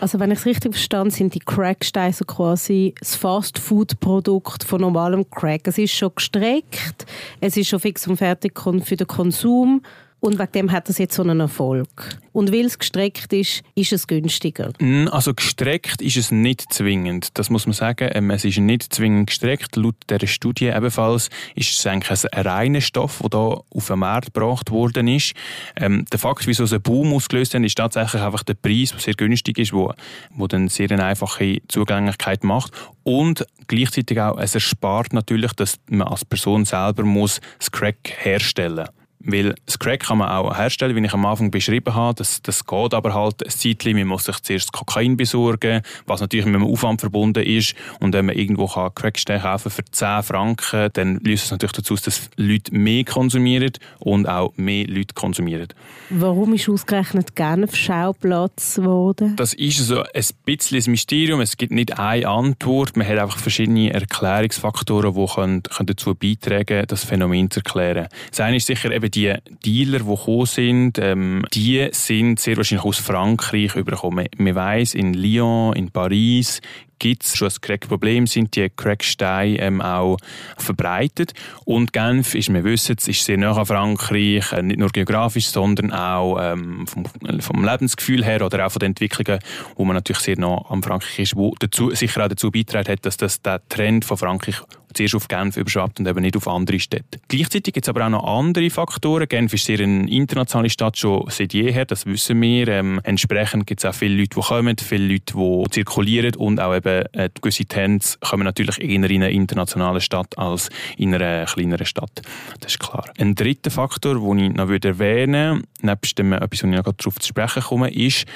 Also 0.00 0.18
wenn 0.18 0.30
ich 0.30 0.38
es 0.38 0.46
richtig 0.46 0.72
verstanden 0.72 1.10
sind 1.10 1.34
die 1.34 1.40
Cracksteine 1.40 2.12
so 2.12 2.24
quasi 2.24 2.94
das 2.98 3.16
Fast-Food-Produkt 3.16 4.64
von 4.64 4.80
normalem 4.80 5.28
Crack. 5.30 5.68
Es 5.68 5.78
ist 5.78 5.92
schon 5.92 6.12
gestreckt, 6.14 7.06
es 7.40 7.56
ist 7.56 7.68
schon 7.68 7.80
fix 7.80 8.06
und 8.06 8.16
fertig 8.16 8.58
für 8.58 8.96
den 8.96 9.06
Konsum 9.06 9.82
und 10.20 10.38
wegen 10.38 10.52
dem 10.52 10.72
hat 10.72 10.88
es 10.88 10.98
jetzt 10.98 11.14
so 11.14 11.22
einen 11.22 11.40
Erfolg. 11.40 12.18
Und 12.32 12.52
weil 12.52 12.64
es 12.64 12.78
gestreckt 12.78 13.32
ist, 13.32 13.62
ist 13.74 13.92
es 13.92 14.06
günstiger. 14.06 14.72
Mm, 14.78 15.08
also 15.08 15.34
gestreckt 15.34 16.02
ist 16.02 16.16
es 16.16 16.30
nicht 16.30 16.72
zwingend. 16.72 17.38
Das 17.38 17.50
muss 17.50 17.66
man 17.66 17.74
sagen. 17.74 18.10
Ähm, 18.12 18.30
es 18.30 18.44
ist 18.44 18.58
nicht 18.58 18.94
zwingend 18.94 19.28
gestreckt. 19.28 19.76
Laut 19.76 19.94
dieser 20.10 20.26
Studie 20.26 20.66
ebenfalls 20.66 21.28
ist 21.54 21.78
es 21.78 21.86
eigentlich 21.86 22.26
ein 22.32 22.46
reiner 22.46 22.80
Stoff, 22.80 23.22
der 23.30 23.40
hier 23.40 23.60
auf 23.70 23.86
den 23.86 23.98
Markt 23.98 24.34
gebracht 24.34 24.70
worden 24.70 25.08
ist. 25.08 25.34
Ähm, 25.76 26.04
der 26.10 26.18
Fakt, 26.18 26.46
wieso 26.46 26.64
es 26.64 26.72
einen 26.72 26.82
Boom 26.82 27.12
ausgelöst 27.12 27.54
hat, 27.54 27.62
ist 27.62 27.76
tatsächlich 27.76 28.22
einfach 28.22 28.42
der 28.42 28.54
Preis, 28.54 28.90
der 28.90 29.00
sehr 29.00 29.14
günstig 29.14 29.58
ist, 29.58 29.72
wo, 29.72 29.92
wo 30.30 30.46
dann 30.46 30.68
sehr 30.68 30.90
einfache 30.90 31.58
Zugänglichkeit 31.68 32.42
macht. 32.42 32.72
Und 33.02 33.46
gleichzeitig 33.68 34.20
auch, 34.20 34.38
es 34.38 34.54
erspart 34.54 35.12
natürlich, 35.12 35.52
dass 35.52 35.78
man 35.88 36.08
als 36.08 36.24
Person 36.24 36.64
selber 36.64 37.04
muss 37.04 37.40
das 37.58 37.70
Crack 37.70 38.12
herstellen 38.18 38.86
muss. 38.86 39.05
Weil 39.26 39.54
das 39.66 39.78
Crack 39.78 40.04
kann 40.04 40.18
man 40.18 40.28
auch 40.28 40.56
herstellen, 40.56 40.94
wie 40.94 41.04
ich 41.04 41.12
am 41.12 41.26
Anfang 41.26 41.50
beschrieben 41.50 41.94
habe. 41.94 42.14
Das, 42.14 42.40
das 42.42 42.64
geht 42.64 42.94
aber 42.94 43.12
halt 43.12 43.44
ein 43.44 43.50
Zeitchen. 43.50 43.96
Man 43.96 44.06
muss 44.06 44.24
sich 44.24 44.40
zuerst 44.40 44.72
Kokain 44.72 45.16
besorgen, 45.16 45.82
was 46.06 46.20
natürlich 46.20 46.46
mit 46.46 46.54
einem 46.54 46.64
Aufwand 46.64 47.00
verbunden 47.00 47.42
ist. 47.42 47.74
Und 48.00 48.12
wenn 48.12 48.26
man 48.26 48.36
irgendwo 48.36 48.66
kann 48.66 48.94
Crackstein 48.94 49.40
kaufen 49.40 49.70
für 49.70 49.84
10 49.84 50.22
Franken, 50.22 50.90
dann 50.92 51.18
löst 51.24 51.46
es 51.46 51.50
natürlich 51.50 51.72
dazu, 51.72 51.96
dass 51.96 52.30
Leute 52.36 52.74
mehr 52.74 53.04
konsumieren 53.04 53.72
und 53.98 54.28
auch 54.28 54.52
mehr 54.56 54.86
Leute 54.86 55.14
konsumieren. 55.14 55.68
Warum 56.10 56.54
ist 56.54 56.68
ausgerechnet 56.68 57.34
Genf 57.34 57.74
Schauplatz 57.74 58.76
geworden? 58.76 59.34
Das 59.36 59.54
ist 59.54 59.78
so 59.78 60.02
ein 60.02 60.26
bisschen 60.44 60.78
ein 60.78 60.90
Mysterium. 60.92 61.40
Es 61.40 61.56
gibt 61.56 61.72
nicht 61.72 61.98
eine 61.98 62.28
Antwort. 62.28 62.96
Man 62.96 63.06
hat 63.08 63.18
einfach 63.18 63.38
verschiedene 63.38 63.92
Erklärungsfaktoren, 63.92 65.14
die 65.14 65.26
können, 65.26 65.62
können 65.64 65.86
dazu 65.86 66.14
beitragen 66.14 66.66
können, 66.66 66.86
das 66.86 67.04
Phänomen 67.04 67.50
zu 67.50 67.60
erklären. 67.60 68.08
Das 68.30 68.40
eine 68.40 68.56
ist 68.56 68.66
sicher 68.66 68.92
eben 68.92 69.10
die 69.16 69.34
Dealer, 69.64 70.00
die 70.00 70.04
gekommen 70.04 70.46
sind, 70.46 70.98
ähm, 70.98 71.44
die 71.52 71.88
sind 71.92 72.38
sehr 72.38 72.56
wahrscheinlich 72.56 72.84
aus 72.84 72.98
Frankreich 72.98 73.74
übergekommen. 73.74 74.28
Man 74.36 74.54
weiss, 74.54 74.94
in 74.94 75.14
Lyon, 75.14 75.74
in 75.74 75.90
Paris, 75.90 76.60
gibt 76.98 77.24
es 77.24 77.36
schon 77.36 77.48
ein 77.48 77.60
Crack-Problem, 77.60 78.26
sind 78.26 78.56
die 78.56 78.70
Cracksteine 78.70 79.58
ähm, 79.58 79.80
auch 79.80 80.18
verbreitet. 80.56 81.32
Und 81.64 81.92
Genf, 81.92 82.34
ist, 82.34 82.52
wir 82.52 82.64
wissen 82.64 82.96
es, 82.98 83.08
ist 83.08 83.24
sehr 83.24 83.36
nah 83.36 83.56
an 83.56 83.66
Frankreich, 83.66 84.52
äh, 84.52 84.62
nicht 84.62 84.78
nur 84.78 84.90
geografisch, 84.90 85.48
sondern 85.48 85.92
auch 85.92 86.38
ähm, 86.40 86.86
vom, 86.86 87.04
vom, 87.40 87.64
Lebensgefühl 87.64 88.24
her 88.24 88.44
oder 88.44 88.66
auch 88.66 88.72
von 88.72 88.80
den 88.80 88.90
Entwicklungen, 88.90 89.40
wo 89.76 89.84
man 89.84 89.94
natürlich 89.94 90.22
sehr 90.22 90.38
nah 90.38 90.58
an 90.68 90.82
Frankreich 90.82 91.18
ist, 91.18 91.36
wo 91.36 91.54
dazu, 91.58 91.90
sicher 91.90 92.24
auch 92.24 92.28
dazu 92.28 92.50
beitragen 92.50 92.92
hat, 92.92 93.04
dass 93.04 93.16
das 93.16 93.42
der 93.42 93.66
Trend 93.68 94.04
von 94.04 94.16
Frankreich 94.16 94.56
zuerst 94.96 95.14
auf 95.14 95.28
Genf 95.28 95.56
überschwappt 95.56 96.00
und 96.00 96.08
eben 96.08 96.20
nicht 96.20 96.36
auf 96.36 96.48
andere 96.48 96.80
Städte. 96.80 97.20
Gleichzeitig 97.28 97.74
gibt 97.74 97.86
es 97.86 97.88
aber 97.88 98.06
auch 98.06 98.10
noch 98.10 98.24
andere 98.24 98.70
Faktoren. 98.70 99.28
Genf 99.28 99.52
ist 99.54 99.64
sehr 99.64 99.80
eine 99.80 100.10
internationale 100.10 100.70
Stadt 100.70 100.98
schon 100.98 101.24
seit 101.28 101.52
jeher, 101.52 101.84
das 101.84 102.06
wissen 102.06 102.40
wir. 102.40 102.68
Ähm, 102.68 103.00
entsprechend 103.04 103.66
gibt 103.66 103.80
es 103.80 103.84
auch 103.84 103.94
viele 103.94 104.16
Leute, 104.16 104.36
die 104.36 104.40
kommen, 104.40 104.76
viele 104.78 105.12
Leute, 105.12 105.34
die 105.34 105.70
zirkulieren 105.70 106.34
und 106.36 106.60
auch 106.60 106.74
eben 106.74 107.04
äh, 107.12 107.28
gewisse 107.40 107.66
Trends 107.66 108.18
kommen 108.20 108.44
natürlich 108.44 108.80
eher 108.80 109.10
in 109.10 109.22
einer 109.22 109.30
internationalen 109.30 110.00
Stadt 110.00 110.36
als 110.38 110.70
in 110.96 111.14
einer 111.14 111.44
kleineren 111.46 111.86
Stadt. 111.86 112.22
Das 112.60 112.72
ist 112.72 112.80
klar. 112.80 113.04
Ein 113.18 113.34
dritter 113.34 113.70
Faktor, 113.70 114.14
den 114.14 114.38
ich 114.38 114.52
noch 114.52 114.70
erwähnen 114.70 115.56
würde, 115.56 115.62
nebst 115.82 116.18
dem 116.18 116.32
etwas, 116.32 116.62
wo 116.62 116.68
ich 116.68 116.74
noch 116.74 116.82
darauf 116.82 117.18
zu 117.18 117.28
sprechen 117.28 117.62
komme, 117.62 117.90
ist, 117.92 118.26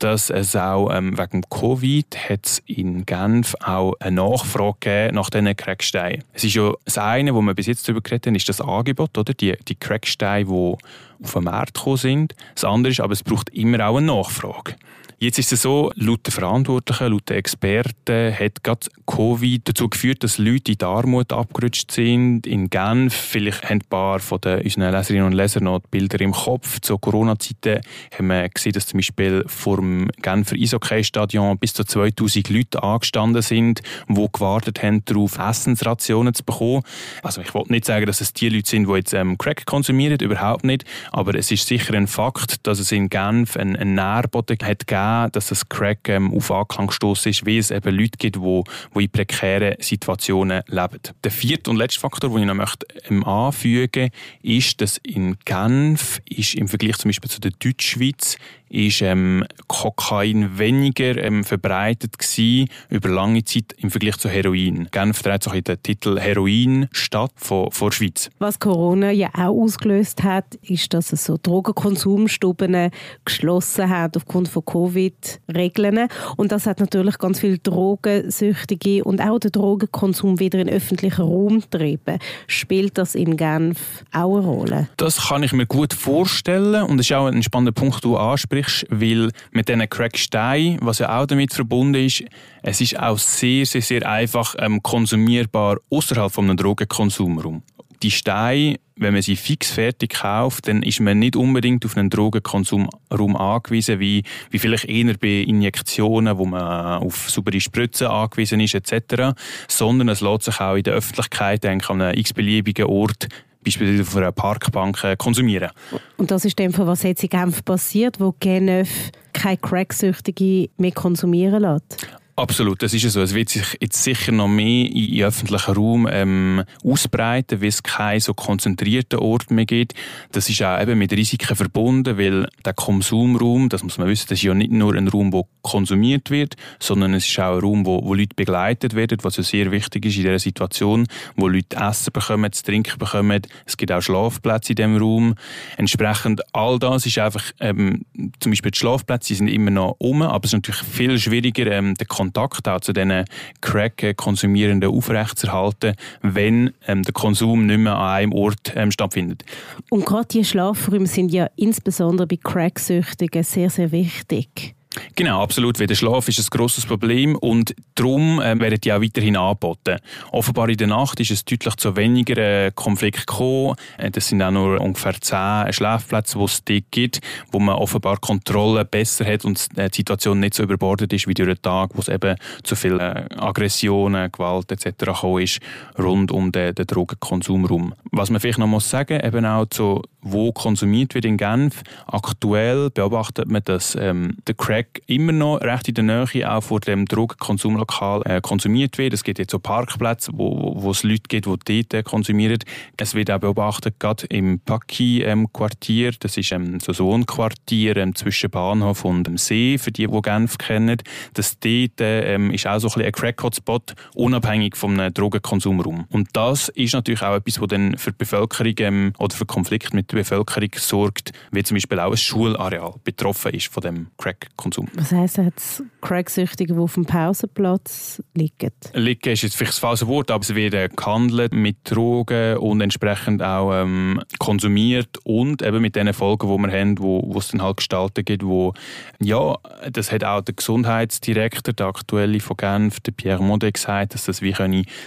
dass 0.00 0.30
es 0.30 0.56
auch 0.56 0.90
ähm, 0.92 1.16
wegen 1.16 1.42
Covid 1.48 2.16
hat 2.28 2.62
in 2.66 3.06
Genf 3.06 3.54
auch 3.62 3.94
eine 4.00 4.16
Nachfrage 4.16 5.10
nach 5.12 5.30
diesen 5.30 5.54
Cracksteinen. 5.56 6.24
Es 6.32 6.44
ist 6.44 6.54
ja 6.54 6.72
das 6.84 6.98
eine, 6.98 7.34
wo 7.34 7.40
wir 7.42 7.54
bis 7.54 7.66
jetzt 7.66 7.86
darüber 7.86 8.00
geredet 8.00 8.26
haben, 8.26 8.34
ist 8.34 8.48
das 8.48 8.60
Angebot, 8.60 9.16
oder? 9.16 9.34
Die, 9.34 9.56
die 9.68 9.74
Cracksteine, 9.74 10.46
die 10.46 10.76
auf 11.22 11.32
den 11.34 11.44
Markt 11.44 11.74
gekommen 11.74 11.96
sind. 11.98 12.34
Das 12.54 12.64
andere 12.64 12.92
ist 12.92 13.00
aber, 13.00 13.12
es 13.12 13.22
braucht 13.22 13.50
immer 13.50 13.86
auch 13.86 13.98
eine 13.98 14.06
Nachfrage. 14.06 14.74
Jetzt 15.22 15.38
ist 15.38 15.52
es 15.52 15.60
so, 15.60 15.92
laut 15.96 16.26
den 16.26 16.32
Verantwortlichen, 16.32 17.08
laut 17.08 17.28
den 17.28 17.36
Experten, 17.36 18.34
hat 18.34 18.64
gerade 18.64 18.86
Covid 19.04 19.68
dazu 19.68 19.90
geführt, 19.90 20.24
dass 20.24 20.38
Leute 20.38 20.72
in 20.72 20.78
die 20.78 20.84
Armut 20.86 21.30
abgerutscht 21.30 21.90
sind. 21.90 22.46
In 22.46 22.70
Genf, 22.70 23.14
vielleicht 23.14 23.64
haben 23.64 23.80
ein 23.80 23.88
paar 23.90 24.20
von 24.20 24.40
den, 24.40 24.62
unseren 24.62 24.90
Leserinnen 24.90 25.26
und 25.26 25.32
Lesern 25.34 25.64
noch 25.64 25.80
die 25.80 25.88
Bilder 25.90 26.22
im 26.22 26.32
Kopf. 26.32 26.80
Zu 26.80 26.96
Corona-Zeiten 26.96 27.82
haben 28.16 28.26
wir 28.28 28.48
gesehen, 28.48 28.72
dass 28.72 28.86
zum 28.86 28.96
Beispiel 28.96 29.44
vor 29.46 29.76
dem 29.76 30.08
Genfer 30.22 30.56
Eishockey-Stadion 30.56 31.58
bis 31.58 31.74
zu 31.74 31.84
2000 31.84 32.48
Leute 32.48 32.82
angestanden 32.82 33.42
sind, 33.42 33.82
die 34.08 34.26
gewartet 34.32 34.82
haben, 34.82 35.04
darauf 35.04 35.36
Essensrationen 35.36 36.32
zu 36.32 36.44
bekommen. 36.44 36.80
Also 37.22 37.42
ich 37.42 37.52
wollte 37.52 37.72
nicht 37.72 37.84
sagen, 37.84 38.06
dass 38.06 38.22
es 38.22 38.32
die 38.32 38.48
Leute 38.48 38.70
sind, 38.70 38.88
die 38.88 38.94
jetzt 38.94 39.12
ähm, 39.12 39.36
Crack 39.36 39.66
konsumieren, 39.66 40.18
überhaupt 40.20 40.64
nicht. 40.64 40.86
Aber 41.12 41.34
es 41.34 41.50
ist 41.50 41.66
sicher 41.66 41.92
ein 41.92 42.06
Fakt, 42.06 42.66
dass 42.66 42.78
es 42.78 42.90
in 42.90 43.10
Genf 43.10 43.58
einen, 43.58 43.76
einen 43.76 43.96
Nährboden 43.96 44.56
hat 44.62 44.86
gegeben 44.86 45.09
gegeben, 45.10 45.32
dass 45.32 45.48
das 45.48 45.68
Crack 45.68 46.08
ähm, 46.08 46.32
auf 46.34 46.50
Anklang 46.50 46.88
gestoßen 46.88 47.30
ist, 47.30 47.46
weil 47.46 47.58
es 47.58 47.70
eben 47.70 47.94
Leute 47.94 48.18
gibt, 48.18 48.36
die, 48.36 48.62
die 48.94 49.04
in 49.04 49.10
prekären 49.10 49.74
Situationen 49.80 50.62
leben. 50.66 51.00
Der 51.24 51.30
vierte 51.30 51.70
und 51.70 51.76
letzte 51.76 52.00
Faktor, 52.00 52.30
den 52.30 52.40
ich 52.40 52.46
noch 52.46 52.54
möchte, 52.54 52.86
ähm, 53.08 53.24
anfügen 53.24 54.10
ist, 54.42 54.80
dass 54.80 54.98
in 54.98 55.36
Genf 55.44 56.20
ist 56.28 56.54
im 56.54 56.68
Vergleich 56.68 56.96
zum 56.96 57.08
Beispiel 57.08 57.30
zu 57.30 57.40
der 57.40 57.52
Deutschschweiz 57.52 58.36
ist 58.70 59.02
ähm, 59.02 59.44
Kokain 59.66 60.58
weniger 60.58 61.18
ähm, 61.18 61.44
verbreitet 61.44 62.18
gewesen, 62.18 62.68
über 62.88 63.08
lange 63.08 63.44
Zeit 63.44 63.74
im 63.78 63.90
Vergleich 63.90 64.16
zu 64.16 64.28
Heroin. 64.28 64.88
Genf 64.92 65.22
trägt 65.22 65.42
so 65.42 65.50
den 65.50 65.82
Titel 65.82 66.18
Heroin 66.18 66.88
statt 66.92 67.32
von, 67.34 67.70
von 67.72 67.90
der 67.90 67.96
Schweiz. 67.96 68.30
Was 68.38 68.60
Corona 68.60 69.10
ja 69.10 69.28
auch 69.34 69.60
ausgelöst 69.62 70.22
hat, 70.22 70.54
ist, 70.62 70.94
dass 70.94 71.12
es 71.12 71.24
so 71.24 71.36
Drogenkonsumstuben 71.42 72.90
geschlossen 73.24 73.88
hat 73.90 74.16
aufgrund 74.16 74.48
von 74.48 74.64
Covid-Regeln. 74.64 76.08
Und 76.36 76.52
das 76.52 76.66
hat 76.66 76.78
natürlich 76.78 77.18
ganz 77.18 77.40
viele 77.40 77.58
Drogensüchtige 77.58 79.02
und 79.02 79.20
auch 79.20 79.40
den 79.40 79.50
Drogenkonsum 79.50 80.38
wieder 80.38 80.60
in 80.60 80.68
den 80.68 80.76
öffentlichen 80.76 81.22
Raum 81.22 81.60
getrieben. 81.60 82.18
Spielt 82.46 82.98
das 82.98 83.16
in 83.16 83.36
Genf 83.36 84.04
auch 84.12 84.36
eine 84.36 84.46
Rolle? 84.46 84.88
Das 84.96 85.28
kann 85.28 85.42
ich 85.42 85.52
mir 85.52 85.66
gut 85.66 85.92
vorstellen 85.92 86.84
und 86.84 86.98
das 86.98 87.06
ist 87.06 87.12
auch 87.12 87.26
ein 87.26 87.42
spannender 87.42 87.72
Punkt, 87.72 88.04
den 88.04 88.12
du 88.12 88.16
ansprichst 88.16 88.59
ansprichst, 88.60 88.86
weil 88.90 89.30
mit 89.52 89.68
diesen 89.68 89.88
Cracksteinen, 89.88 90.78
was 90.82 90.98
ja 90.98 91.18
auch 91.18 91.26
damit 91.26 91.52
verbunden 91.52 92.06
ist, 92.06 92.24
es 92.62 92.80
ist 92.80 92.98
auch 92.98 93.18
sehr, 93.18 93.66
sehr, 93.66 93.82
sehr 93.82 94.08
einfach 94.08 94.54
ähm, 94.58 94.82
konsumierbar 94.82 95.78
außerhalb 95.90 96.32
von 96.32 96.44
einem 96.44 96.56
Drogenkonsumraum. 96.56 97.62
Die 98.02 98.10
Steine, 98.10 98.78
wenn 98.96 99.12
man 99.12 99.20
sie 99.20 99.36
fix 99.36 99.72
fertig 99.72 100.14
kauft, 100.14 100.68
dann 100.68 100.82
ist 100.82 101.00
man 101.00 101.18
nicht 101.18 101.36
unbedingt 101.36 101.84
auf 101.84 101.98
einen 101.98 102.08
Drogenkonsumraum 102.08 103.36
angewiesen, 103.36 104.00
wie, 104.00 104.22
wie 104.50 104.58
vielleicht 104.58 104.86
eher 104.86 105.14
bei 105.18 105.42
Injektionen, 105.42 106.38
wo 106.38 106.46
man 106.46 107.02
auf 107.02 107.28
saubere 107.28 107.60
Spritzen 107.60 108.06
angewiesen 108.06 108.60
ist, 108.60 108.74
etc., 108.74 109.38
sondern 109.68 110.08
es 110.08 110.22
lässt 110.22 110.44
sich 110.44 110.60
auch 110.60 110.76
in 110.76 110.82
der 110.82 110.94
Öffentlichkeit 110.94 111.64
eigentlich 111.66 111.90
an 111.90 112.00
einem 112.00 112.18
x-beliebigen 112.18 112.86
Ort 112.86 113.28
beispielsweise 113.64 114.02
auf 114.02 114.16
einer 114.16 114.32
Parkbank 114.32 115.02
äh, 115.04 115.16
konsumieren. 115.16 115.70
Und 116.16 116.30
das 116.30 116.44
ist 116.44 116.58
dem 116.58 116.72
was 116.76 117.02
jetzt 117.02 117.22
in 117.22 117.28
Genf 117.28 117.64
passiert, 117.64 118.20
wo 118.20 118.34
Genf 118.38 119.10
keine 119.32 119.56
Cracksüchtige 119.56 120.70
mehr 120.76 120.92
konsumieren 120.92 121.62
lässt? 121.62 122.08
Absolut, 122.36 122.82
das 122.82 122.94
ist 122.94 123.02
ja 123.02 123.10
so. 123.10 123.20
Es 123.20 123.34
wird 123.34 123.50
sich 123.50 123.76
jetzt 123.80 124.02
sicher 124.02 124.32
noch 124.32 124.48
mehr 124.48 124.86
in 124.86 125.22
öffentlichen 125.22 125.74
Raum 125.74 126.08
ähm, 126.10 126.64
ausbreiten, 126.82 127.60
weil 127.60 127.68
es 127.68 127.82
keinen 127.82 128.20
so 128.20 128.32
konzentrierten 128.32 129.18
Ort 129.18 129.50
mehr 129.50 129.66
gibt. 129.66 129.94
Das 130.32 130.48
ist 130.48 130.62
auch 130.62 130.80
eben 130.80 130.98
mit 130.98 131.12
Risiken 131.12 131.54
verbunden, 131.54 132.16
weil 132.16 132.48
der 132.64 132.72
Konsumraum, 132.72 133.68
das 133.68 133.82
muss 133.82 133.98
man 133.98 134.08
wissen, 134.08 134.26
das 134.30 134.38
ist 134.38 134.44
ja 134.44 134.54
nicht 134.54 134.72
nur 134.72 134.94
ein 134.94 135.08
Raum, 135.08 135.32
wo 135.32 135.48
konsumiert 135.62 136.30
wird, 136.30 136.56
sondern 136.78 137.14
es 137.14 137.26
ist 137.26 137.38
auch 137.38 137.56
ein 137.56 137.60
Raum, 137.60 137.84
wo, 137.84 138.02
wo 138.04 138.14
Leute 138.14 138.34
begleitet 138.34 138.94
werden, 138.94 139.18
was 139.22 139.36
ja 139.36 139.42
sehr 139.42 139.70
wichtig 139.70 140.06
ist 140.06 140.16
in 140.16 140.22
dieser 140.22 140.38
Situation, 140.38 141.06
wo 141.36 141.48
Leute 141.48 141.76
Essen 141.76 142.12
bekommen, 142.12 142.52
zu 142.52 142.62
trinken 142.62 142.98
bekommen. 142.98 143.42
Es 143.66 143.76
gibt 143.76 143.92
auch 143.92 144.00
Schlafplätze 144.00 144.72
in 144.72 144.76
diesem 144.76 144.96
Raum. 144.96 145.34
Entsprechend 145.76 146.40
all 146.54 146.78
das 146.78 147.04
ist 147.04 147.18
einfach, 147.18 147.44
ähm, 147.60 148.06
zum 148.38 148.52
Beispiel 148.52 148.70
die 148.70 148.78
Schlafplätze 148.78 149.34
sind 149.34 149.48
immer 149.48 149.70
noch 149.70 149.96
um, 149.98 150.22
aber 150.22 150.44
es 150.44 150.50
ist 150.50 150.54
natürlich 150.54 150.82
viel 150.82 151.18
schwieriger, 151.18 151.66
ähm, 151.70 151.94
den 151.94 152.08
Kontakt 152.20 152.68
auch 152.68 152.80
zu 152.80 152.92
diesen 152.92 153.24
Crack-Konsumierenden 153.62 154.90
aufrechtzuerhalten, 154.90 155.94
wenn 156.20 156.72
ähm, 156.86 157.02
der 157.02 157.14
Konsum 157.14 157.66
nicht 157.66 157.78
mehr 157.78 157.96
an 157.96 158.16
einem 158.16 158.32
Ort 158.32 158.72
ähm, 158.76 158.90
stattfindet. 158.90 159.44
Und 159.88 160.04
gerade 160.04 160.28
die 160.28 160.44
Schlafräume 160.44 161.06
sind 161.06 161.32
ja 161.32 161.48
insbesondere 161.56 162.26
bei 162.26 162.36
Cracksüchtigen 162.36 163.42
sehr, 163.42 163.70
sehr 163.70 163.90
wichtig. 163.90 164.74
Genau, 165.14 165.40
absolut. 165.40 165.78
Weil 165.78 165.86
der 165.86 165.94
Schlaf 165.94 166.26
ist 166.26 166.40
ein 166.40 166.46
grosses 166.50 166.84
Problem 166.84 167.36
und 167.36 167.76
darum 167.94 168.40
äh, 168.40 168.58
werden 168.58 168.80
die 168.80 168.92
auch 168.92 169.00
weiterhin 169.00 169.36
angeboten. 169.36 169.98
Offenbar 170.32 170.68
in 170.68 170.78
der 170.78 170.88
Nacht 170.88 171.20
ist 171.20 171.30
es 171.30 171.44
deutlich 171.44 171.76
zu 171.76 171.94
weniger 171.94 172.36
äh, 172.36 172.72
Konflikten 172.74 173.24
gekommen. 173.24 173.76
Äh, 173.98 174.10
das 174.10 174.28
sind 174.28 174.42
auch 174.42 174.50
nur 174.50 174.80
ungefähr 174.80 175.14
zehn 175.20 175.72
Schlafplätze, 175.72 176.38
die 176.38 176.44
es 176.44 176.64
dort 176.64 176.84
gibt, 176.90 177.20
wo 177.52 177.60
man 177.60 177.76
offenbar 177.76 178.16
Kontrolle 178.18 178.84
besser 178.84 179.24
hat 179.24 179.44
und 179.44 179.68
äh, 179.76 179.90
die 179.90 179.98
Situation 179.98 180.40
nicht 180.40 180.54
so 180.54 180.64
überbordet 180.64 181.12
ist 181.12 181.28
wie 181.28 181.34
durch 181.34 181.48
den 181.48 181.62
Tag, 181.62 181.90
wo 181.94 182.00
es 182.00 182.08
eben 182.08 182.34
zu 182.64 182.74
viel 182.74 182.98
äh, 182.98 183.26
Aggressionen, 183.36 184.32
Gewalt 184.32 184.72
etc. 184.72 185.04
gekommen 185.04 185.42
ist 185.42 185.60
rund 186.00 186.32
um 186.32 186.50
den, 186.50 186.74
den 186.74 186.86
Drogenkonsumraum. 186.86 187.94
Was 188.10 188.30
man 188.30 188.40
vielleicht 188.40 188.58
noch 188.58 188.66
muss 188.66 188.90
sagen, 188.90 189.20
eben 189.20 189.46
auch 189.46 189.66
zu 189.66 190.02
wo 190.22 190.52
konsumiert 190.52 191.14
wird 191.14 191.24
in 191.24 191.36
Genf. 191.36 191.82
Aktuell 192.06 192.90
beobachtet 192.90 193.48
man, 193.48 193.62
dass 193.64 193.94
ähm, 193.94 194.36
der 194.46 194.54
Crack 194.54 194.79
immer 195.06 195.32
noch 195.32 195.60
recht 195.60 195.88
in 195.88 195.94
der 195.94 196.04
Nähe 196.04 196.50
auch 196.50 196.62
vor 196.62 196.80
dem 196.80 197.06
Drogenkonsumlokal 197.06 198.22
äh, 198.24 198.40
konsumiert 198.40 198.98
wird. 198.98 199.12
Es 199.12 199.24
gibt 199.24 199.38
jetzt 199.38 199.50
so 199.50 199.58
Parkplätze, 199.58 200.32
wo, 200.34 200.74
wo 200.76 200.90
es 200.90 201.02
Leute 201.02 201.22
gibt, 201.28 201.46
die 201.46 201.82
dort 201.82 201.94
äh, 201.94 202.02
konsumieren. 202.02 202.58
Es 202.96 203.14
wird 203.14 203.30
auch 203.30 203.38
beobachtet, 203.38 203.96
gerade 203.98 204.26
im 204.26 204.60
Paki-Quartier, 204.60 206.08
ähm, 206.08 206.16
das 206.20 206.36
ist 206.36 206.52
ähm, 206.52 206.80
so 206.80 206.92
ein 206.92 206.98
Wohnquartier 206.98 207.96
ähm, 207.96 208.14
zwischen 208.14 208.50
Bahnhof 208.50 209.04
und 209.04 209.24
dem 209.24 209.38
See, 209.38 209.78
für 209.78 209.92
die, 209.92 210.06
die 210.06 210.22
Genf 210.22 210.58
kennen, 210.58 210.98
dass 211.34 211.58
dort 211.58 212.00
äh, 212.00 212.34
ähm, 212.34 212.50
ist 212.50 212.66
auch 212.66 212.78
so 212.78 212.88
ein, 212.88 212.90
bisschen 212.90 213.04
ein 213.04 213.12
Crack-Hotspot, 213.12 213.94
unabhängig 214.14 214.76
vom 214.76 214.96
Drogenkonsumraum. 214.96 216.06
Und 216.10 216.28
das 216.32 216.68
ist 216.70 216.94
natürlich 216.94 217.22
auch 217.22 217.36
etwas, 217.36 217.60
was 217.60 217.68
dann 217.68 217.96
für 217.96 218.12
die 218.12 218.18
Bevölkerung 218.18 218.74
ähm, 218.78 219.12
oder 219.18 219.34
für 219.34 219.46
Konflikte 219.46 219.94
mit 219.94 220.12
der 220.12 220.18
Bevölkerung 220.18 220.70
sorgt, 220.76 221.32
wie 221.50 221.62
zum 221.62 221.76
Beispiel 221.76 222.00
auch 222.00 222.10
ein 222.10 222.16
Schulareal 222.16 222.94
betroffen 223.04 223.52
ist 223.52 223.68
von 223.68 223.82
dem 223.82 224.06
Crack-Konsum. 224.18 224.69
Was 224.94 225.12
heisst 225.12 225.38
jetzt 225.38 225.82
Crack-Süchtige, 226.00 226.74
die 226.74 226.80
auf 226.80 226.94
dem 226.94 227.04
Pausenplatz 227.04 228.22
liegen? 228.34 228.72
Liegen 228.94 229.32
ist 229.32 229.42
jetzt 229.42 229.56
vielleicht 229.56 229.72
das 229.72 229.78
falsche 229.78 230.06
Wort, 230.08 230.30
aber 230.30 230.42
es 230.42 230.54
wird 230.54 230.96
gehandelt 230.96 231.52
mit 231.52 231.78
Drogen 231.84 232.58
und 232.58 232.80
entsprechend 232.80 233.42
auch 233.42 233.72
ähm, 233.72 234.20
konsumiert 234.38 235.18
und 235.24 235.62
eben 235.62 235.80
mit 235.80 235.96
den 235.96 236.12
Folgen, 236.12 236.48
die 236.48 236.62
wir 236.62 236.80
haben, 236.80 236.98
wo, 236.98 237.22
wo 237.26 237.38
es 237.38 237.48
dann 237.48 237.62
halt 237.62 237.78
Gestalten 237.78 238.24
gibt, 238.24 238.44
wo, 238.44 238.74
ja, 239.20 239.56
das 239.90 240.12
hat 240.12 240.24
auch 240.24 240.40
der 240.40 240.54
Gesundheitsdirektor, 240.54 241.74
der 241.74 241.86
aktuelle 241.86 242.40
von 242.40 242.56
Genf, 242.56 243.00
der 243.00 243.12
Pierre 243.12 243.42
Modet, 243.42 243.74
gesagt, 243.74 244.14
dass 244.14 244.24
das 244.24 244.42
wie 244.42 244.54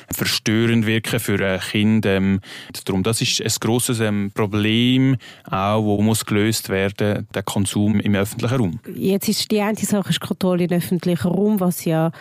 verstörend 0.10 0.86
wirken 0.86 1.20
für 1.20 1.44
ein 1.46 1.60
Kind. 1.60 2.06
Ähm, 2.06 2.40
darum, 2.86 3.04
das 3.04 3.22
ist 3.22 3.42
ein 3.42 3.52
grosses 3.60 4.00
ähm, 4.00 4.32
Problem 4.34 4.54
Problem, 4.54 5.18
auch, 5.50 5.84
wo 5.84 6.02
muss 6.02 6.26
gelöst 6.26 6.70
werden, 6.70 7.28
der 7.34 7.44
Konsum 7.44 8.00
im 8.00 8.16
öffentlichen 8.16 8.56
Raum. 8.56 8.80
Jetzt 8.96 9.28
ist 9.28 9.52
die 9.54 9.62
eine 9.62 9.78
Sache 9.78 10.10
ist 10.10 10.20
Kontrolle 10.20 10.64
im 10.64 10.72
öffentlichen 10.72 11.28
Raum, 11.28 11.60
was 11.60 11.86
ja 11.86 12.12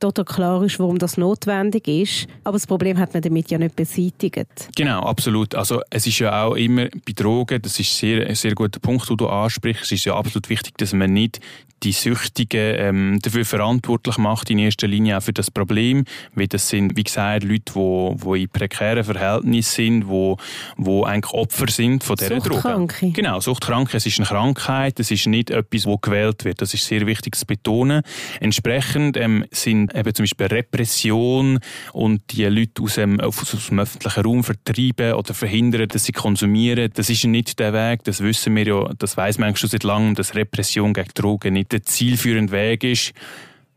total 0.00 0.24
klar 0.24 0.62
ist, 0.64 0.80
warum 0.80 0.98
das 0.98 1.16
notwendig 1.16 1.86
ist. 1.86 2.26
Aber 2.42 2.54
das 2.54 2.66
Problem 2.66 2.98
hat 2.98 3.14
man 3.14 3.22
damit 3.22 3.52
ja 3.52 3.58
nicht 3.58 3.76
beseitigt. 3.76 4.68
Genau, 4.74 5.00
absolut. 5.00 5.54
Also 5.54 5.80
es 5.90 6.08
ist 6.08 6.18
ja 6.18 6.44
auch 6.44 6.56
immer 6.56 6.88
bei 7.06 7.12
Drogen, 7.14 7.62
das 7.62 7.78
ist 7.78 7.96
sehr, 7.96 8.26
ein 8.26 8.34
sehr 8.34 8.56
guter 8.56 8.80
Punkt, 8.80 9.08
den 9.08 9.16
du 9.16 9.28
ansprichst. 9.28 9.84
Es 9.84 9.92
ist 9.92 10.04
ja 10.06 10.16
absolut 10.16 10.48
wichtig, 10.48 10.76
dass 10.78 10.92
man 10.92 11.12
nicht 11.12 11.38
die 11.82 11.92
Süchtigen 11.92 12.74
ähm, 12.78 13.18
dafür 13.22 13.44
verantwortlich 13.44 14.18
macht, 14.18 14.50
in 14.50 14.58
erster 14.58 14.86
Linie 14.86 15.18
auch 15.18 15.22
für 15.22 15.32
das 15.32 15.50
Problem. 15.50 16.04
Weil 16.34 16.48
das 16.48 16.68
sind, 16.68 16.96
wie 16.96 17.04
gesagt, 17.04 17.44
Leute, 17.44 17.72
die, 17.74 18.16
die 18.24 18.42
in 18.42 18.48
prekären 18.48 19.04
Verhältnissen 19.04 19.72
sind, 19.74 20.08
die, 20.08 20.34
die 20.78 21.04
eigentlich 21.04 21.32
Opfer 21.32 21.68
sind 21.68 22.04
von 22.04 22.16
dieser 22.16 22.38
Droge. 22.38 22.86
Genau, 23.12 23.40
Suchtkranke. 23.40 23.96
Es 23.96 24.06
ist 24.06 24.18
eine 24.18 24.26
Krankheit, 24.26 25.00
es 25.00 25.10
ist 25.10 25.26
nicht 25.26 25.50
etwas, 25.50 25.82
das 25.82 26.00
gewählt 26.00 26.44
wird. 26.44 26.60
Das 26.60 26.74
ist 26.74 26.86
sehr 26.86 27.06
wichtig 27.06 27.34
zu 27.34 27.46
betonen. 27.46 28.02
Entsprechend 28.40 29.16
ähm, 29.16 29.44
sind 29.50 29.94
eben 29.94 30.14
zum 30.14 30.24
Beispiel 30.24 30.46
Repression 30.46 31.58
und 31.92 32.22
die 32.30 32.44
Leute 32.44 32.82
aus 32.82 32.94
dem, 32.94 33.20
aus 33.20 33.66
dem 33.68 33.80
öffentlichen 33.80 34.22
Raum 34.22 34.44
vertreiben 34.44 35.14
oder 35.14 35.34
verhindern, 35.34 35.88
dass 35.88 36.04
sie 36.04 36.12
konsumieren. 36.12 36.90
Das 36.94 37.10
ist 37.10 37.24
nicht 37.24 37.58
der 37.58 37.72
Weg, 37.72 38.04
das 38.04 38.20
wissen 38.20 38.54
wir 38.54 38.66
ja, 38.66 38.90
das 38.98 39.16
weiß 39.16 39.38
man 39.38 39.56
schon 39.56 39.70
seit 39.70 39.82
langem, 39.82 40.14
dass 40.14 40.34
Repression 40.34 40.92
gegen 40.92 41.10
Drogen 41.14 41.54
nicht 41.54 41.71
der 41.72 41.82
zielführende 41.82 42.52
Weg 42.52 42.84
ist. 42.84 43.12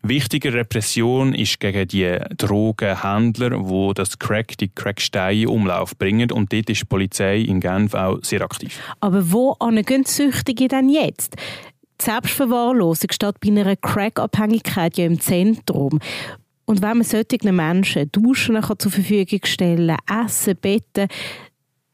Wichtige 0.08 0.54
Repression 0.54 1.34
ist 1.34 1.60
gegen 1.60 1.88
die 1.88 2.20
Drogenhändler, 2.38 3.68
wo 3.68 3.92
das 3.94 4.20
Crack, 4.20 4.56
die 4.58 4.70
Cracksteine 4.70 5.50
Umlauf 5.50 5.98
bringen. 5.98 6.32
Und 6.32 6.54
dort 6.54 6.70
ist 6.70 6.82
die 6.82 6.86
Polizei 6.86 7.40
in 7.40 7.60
Genf 7.60 7.96
auch 7.96 8.20
sehr 8.22 8.42
aktiv. 8.42 8.80
Aber 9.00 9.32
wo 9.32 9.54
gehen 9.54 10.04
die 10.04 10.12
Süchtigen 10.12 10.68
denn 10.68 10.90
jetzt? 10.90 11.36
Die 12.00 12.06
Selbstverwahrlosung 12.06 13.12
steht 13.12 13.40
bei 13.40 13.48
einer 13.48 13.75
Crack-Abhängigkeit 13.75 14.98
ja 14.98 15.06
im 15.06 15.20
Zentrum. 15.20 16.00
Und 16.66 16.82
wenn 16.84 16.98
man 16.98 17.04
solchen 17.04 17.56
Menschen 17.56 18.12
Duschen 18.12 18.62
zur 18.78 18.92
Verfügung 18.92 19.40
stellen, 19.46 19.98
Essen, 20.08 20.56
Betten, 20.56 21.08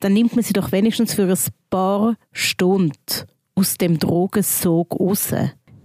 dann 0.01 0.13
nimmt 0.13 0.35
man 0.35 0.43
sie 0.43 0.53
doch 0.53 0.71
wenigstens 0.71 1.13
für 1.13 1.29
ein 1.29 1.37
paar 1.69 2.15
Stunden 2.33 2.93
aus 3.55 3.77
dem 3.77 3.99
Drogensog 3.99 4.99
raus. 4.99 5.33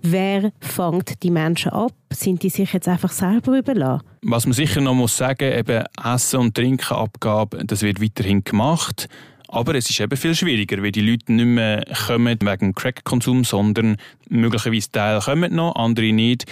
Wer 0.08 0.52
fängt 0.60 1.22
die 1.25 1.32
Menschen 1.32 1.72
ab? 1.72 1.92
Sind 2.12 2.44
die 2.44 2.48
sich 2.48 2.72
jetzt 2.72 2.86
einfach 2.86 3.10
selber 3.10 3.58
überlassen? 3.58 4.06
Was 4.22 4.46
man 4.46 4.52
sicher 4.52 4.80
noch 4.80 4.94
muss 4.94 5.16
sagen, 5.16 5.52
eben 5.52 5.84
Essen 6.02 6.38
und 6.40 6.54
Trinkenabgabe, 6.54 7.64
das 7.64 7.82
wird 7.82 8.00
weiterhin 8.00 8.44
gemacht. 8.44 9.08
Aber 9.48 9.75
es 9.75 9.90
ist 9.90 9.98
eben 9.98 10.16
viel 10.16 10.34
schwieriger, 10.36 10.80
weil 10.80 10.92
die 10.92 11.00
Leute 11.00 11.32
nicht 11.32 11.46
mehr 11.46 11.84
kommen 12.06 12.38
wegen 12.40 12.75
Crack-Konsum, 12.75 13.42
sondern 13.42 13.96
möglicherweise 14.28 14.90
Teile 14.90 15.21
kommen 15.21 15.54
noch, 15.54 15.75
andere 15.76 16.12
nicht. 16.12 16.47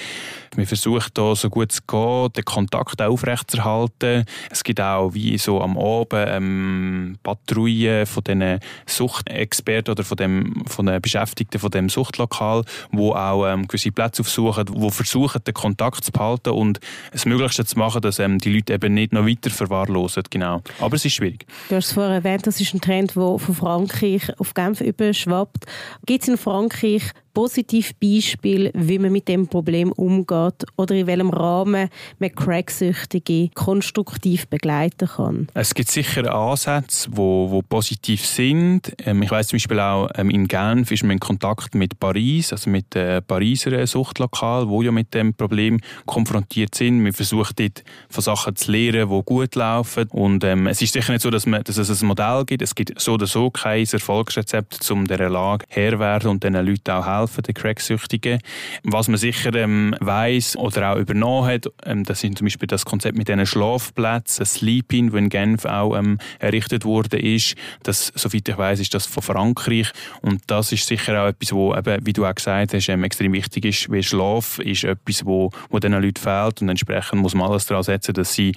Wir 0.56 0.66
versuchen 0.66 1.10
da 1.14 1.34
so 1.34 1.50
gut 1.50 1.72
es 1.72 1.84
geht, 1.84 2.36
den 2.36 2.44
Kontakt 2.44 3.02
aufrechtzuerhalten. 3.02 4.24
Es 4.50 4.62
gibt 4.62 4.80
auch 4.80 5.12
wie 5.12 5.36
so 5.36 5.60
am 5.60 5.76
Abend 5.76 6.12
ähm, 6.12 7.18
Patrouillen 7.24 8.06
von 8.06 8.22
den 8.22 8.60
Suchtexperten 8.86 9.92
oder 9.92 10.04
von, 10.04 10.16
dem, 10.16 10.64
von 10.66 10.86
den 10.86 11.02
Beschäftigten 11.02 11.58
von 11.58 11.70
dem 11.70 11.88
Suchtlokal, 11.88 12.62
wo 12.92 13.12
auch 13.12 13.46
ähm, 13.46 13.66
gewisse 13.66 13.90
Plätze 13.90 14.22
aufsuchen, 14.22 14.66
wo 14.70 14.90
versuchen 14.90 15.42
den 15.44 15.54
Kontakt 15.54 16.04
zu 16.04 16.12
behalten 16.12 16.50
und 16.50 16.78
das 17.10 17.26
Möglichste 17.26 17.64
zu 17.64 17.76
machen, 17.76 18.00
dass 18.00 18.20
ähm, 18.20 18.38
die 18.38 18.54
Leute 18.54 18.74
eben 18.74 18.94
nicht 18.94 19.12
noch 19.12 19.26
weiter 19.26 19.50
verwahrlosen. 19.50 20.22
Genau. 20.30 20.62
Aber 20.78 20.94
es 20.94 21.04
ist 21.04 21.14
schwierig. 21.14 21.46
Du 21.68 21.76
hast 21.76 21.86
es 21.86 21.92
vorher 21.92 22.14
erwähnt, 22.14 22.46
das 22.46 22.60
ist 22.60 22.74
ein 22.74 22.80
Trend, 22.80 23.16
der 23.16 23.38
von 23.38 23.54
Frankreich 23.54 24.38
auf 24.38 24.54
Genf 24.54 24.80
überschwappt. 24.80 25.66
Gibt 26.06 26.22
es 26.22 26.28
in 26.28 26.36
Frankreich 26.36 27.02
positive 27.34 27.92
Beispiele, 28.00 28.70
wie 28.74 28.98
man 28.98 29.12
mit 29.12 29.28
dem 29.28 29.48
Problem 29.48 29.92
umgeht 29.92 30.64
oder 30.76 30.94
in 30.94 31.06
welchem 31.06 31.30
Rahmen 31.30 31.88
man 32.18 32.34
Cracksüchtige 32.34 33.50
konstruktiv 33.54 34.46
begleiten 34.46 35.08
kann? 35.08 35.48
Es 35.52 35.74
gibt 35.74 35.90
sicher 35.90 36.32
Ansätze, 36.32 37.10
die 37.10 37.16
wo, 37.16 37.50
wo 37.50 37.62
positiv 37.62 38.24
sind. 38.24 38.94
Ähm, 39.04 39.22
ich 39.22 39.30
weiß 39.30 39.48
zum 39.48 39.56
Beispiel 39.56 39.80
auch, 39.80 40.08
ähm, 40.14 40.30
in 40.30 40.46
Genf 40.46 40.92
ist 40.92 41.02
man 41.02 41.12
in 41.12 41.20
Kontakt 41.20 41.74
mit 41.74 41.98
Paris, 41.98 42.52
also 42.52 42.70
mit 42.70 42.94
dem 42.94 43.22
Pariser 43.24 43.86
Suchtlokal, 43.86 44.68
wo 44.68 44.82
ja 44.82 44.92
mit 44.92 45.12
dem 45.12 45.34
Problem 45.34 45.80
konfrontiert 46.06 46.74
sind. 46.74 47.04
Wir 47.04 47.12
versuchen 47.12 47.54
dort 47.56 47.82
von 48.08 48.22
Sachen 48.22 48.54
zu 48.56 48.70
lernen, 48.70 49.10
die 49.10 49.22
gut 49.24 49.54
laufen. 49.56 50.08
Und 50.10 50.44
ähm, 50.44 50.68
es 50.68 50.80
ist 50.80 50.92
sicher 50.92 51.12
nicht 51.12 51.22
so, 51.22 51.30
dass, 51.30 51.46
man, 51.46 51.64
dass 51.64 51.76
es 51.76 52.02
ein 52.02 52.06
Modell 52.06 52.44
gibt. 52.46 52.62
Es 52.62 52.74
gibt 52.74 53.00
so 53.00 53.14
oder 53.14 53.26
so 53.26 53.50
kein 53.50 53.84
Erfolgsrezept, 53.84 54.88
um 54.90 55.06
dieser 55.06 55.28
Lage 55.28 55.64
Herr 55.68 55.98
werden 55.98 56.30
und 56.30 56.44
diesen 56.44 56.64
Leuten 56.64 56.90
auch 56.90 57.06
helfen 57.06 57.23
helfen, 57.24 57.42
den 57.42 57.54
Cracksüchtigen. 57.54 58.40
Was 58.82 59.08
man 59.08 59.16
sicher 59.16 59.54
ähm, 59.54 59.94
weiß 60.00 60.56
oder 60.56 60.92
auch 60.92 60.96
übernommen 60.96 61.46
hat, 61.46 61.66
ähm, 61.84 62.04
das 62.04 62.20
sind 62.20 62.38
zum 62.38 62.46
Beispiel 62.46 62.66
das 62.66 62.84
Konzept 62.84 63.16
mit 63.16 63.28
diesen 63.28 63.46
Schlafplätzen, 63.46 64.44
Sleep-In, 64.44 65.12
wo 65.12 65.16
in 65.16 65.28
Genf 65.28 65.64
auch 65.64 65.96
ähm, 65.96 66.18
errichtet 66.38 66.84
wurde, 66.84 67.18
ist. 67.18 67.54
Das, 67.82 68.12
soweit 68.14 68.48
ich 68.48 68.58
weiß, 68.58 68.80
ist 68.80 68.94
das 68.94 69.06
von 69.06 69.22
Frankreich 69.22 69.90
und 70.22 70.42
das 70.46 70.72
ist 70.72 70.86
sicher 70.86 71.22
auch 71.22 71.28
etwas, 71.28 71.52
wo 71.52 71.74
eben, 71.74 72.06
wie 72.06 72.12
du 72.12 72.26
auch 72.26 72.34
gesagt 72.34 72.74
hast, 72.74 72.88
ähm, 72.88 73.04
extrem 73.04 73.32
wichtig 73.32 73.64
ist, 73.64 73.90
weil 73.90 74.02
Schlaf 74.02 74.58
ist 74.58 74.84
etwas, 74.84 75.24
wo, 75.24 75.50
wo 75.70 75.78
diesen 75.78 76.00
Leuten 76.00 76.20
fehlt 76.20 76.62
und 76.62 76.68
entsprechend 76.68 77.22
muss 77.22 77.34
man 77.34 77.50
alles 77.50 77.66
daran 77.66 77.82
setzen, 77.82 78.14
dass 78.14 78.34
sie 78.34 78.54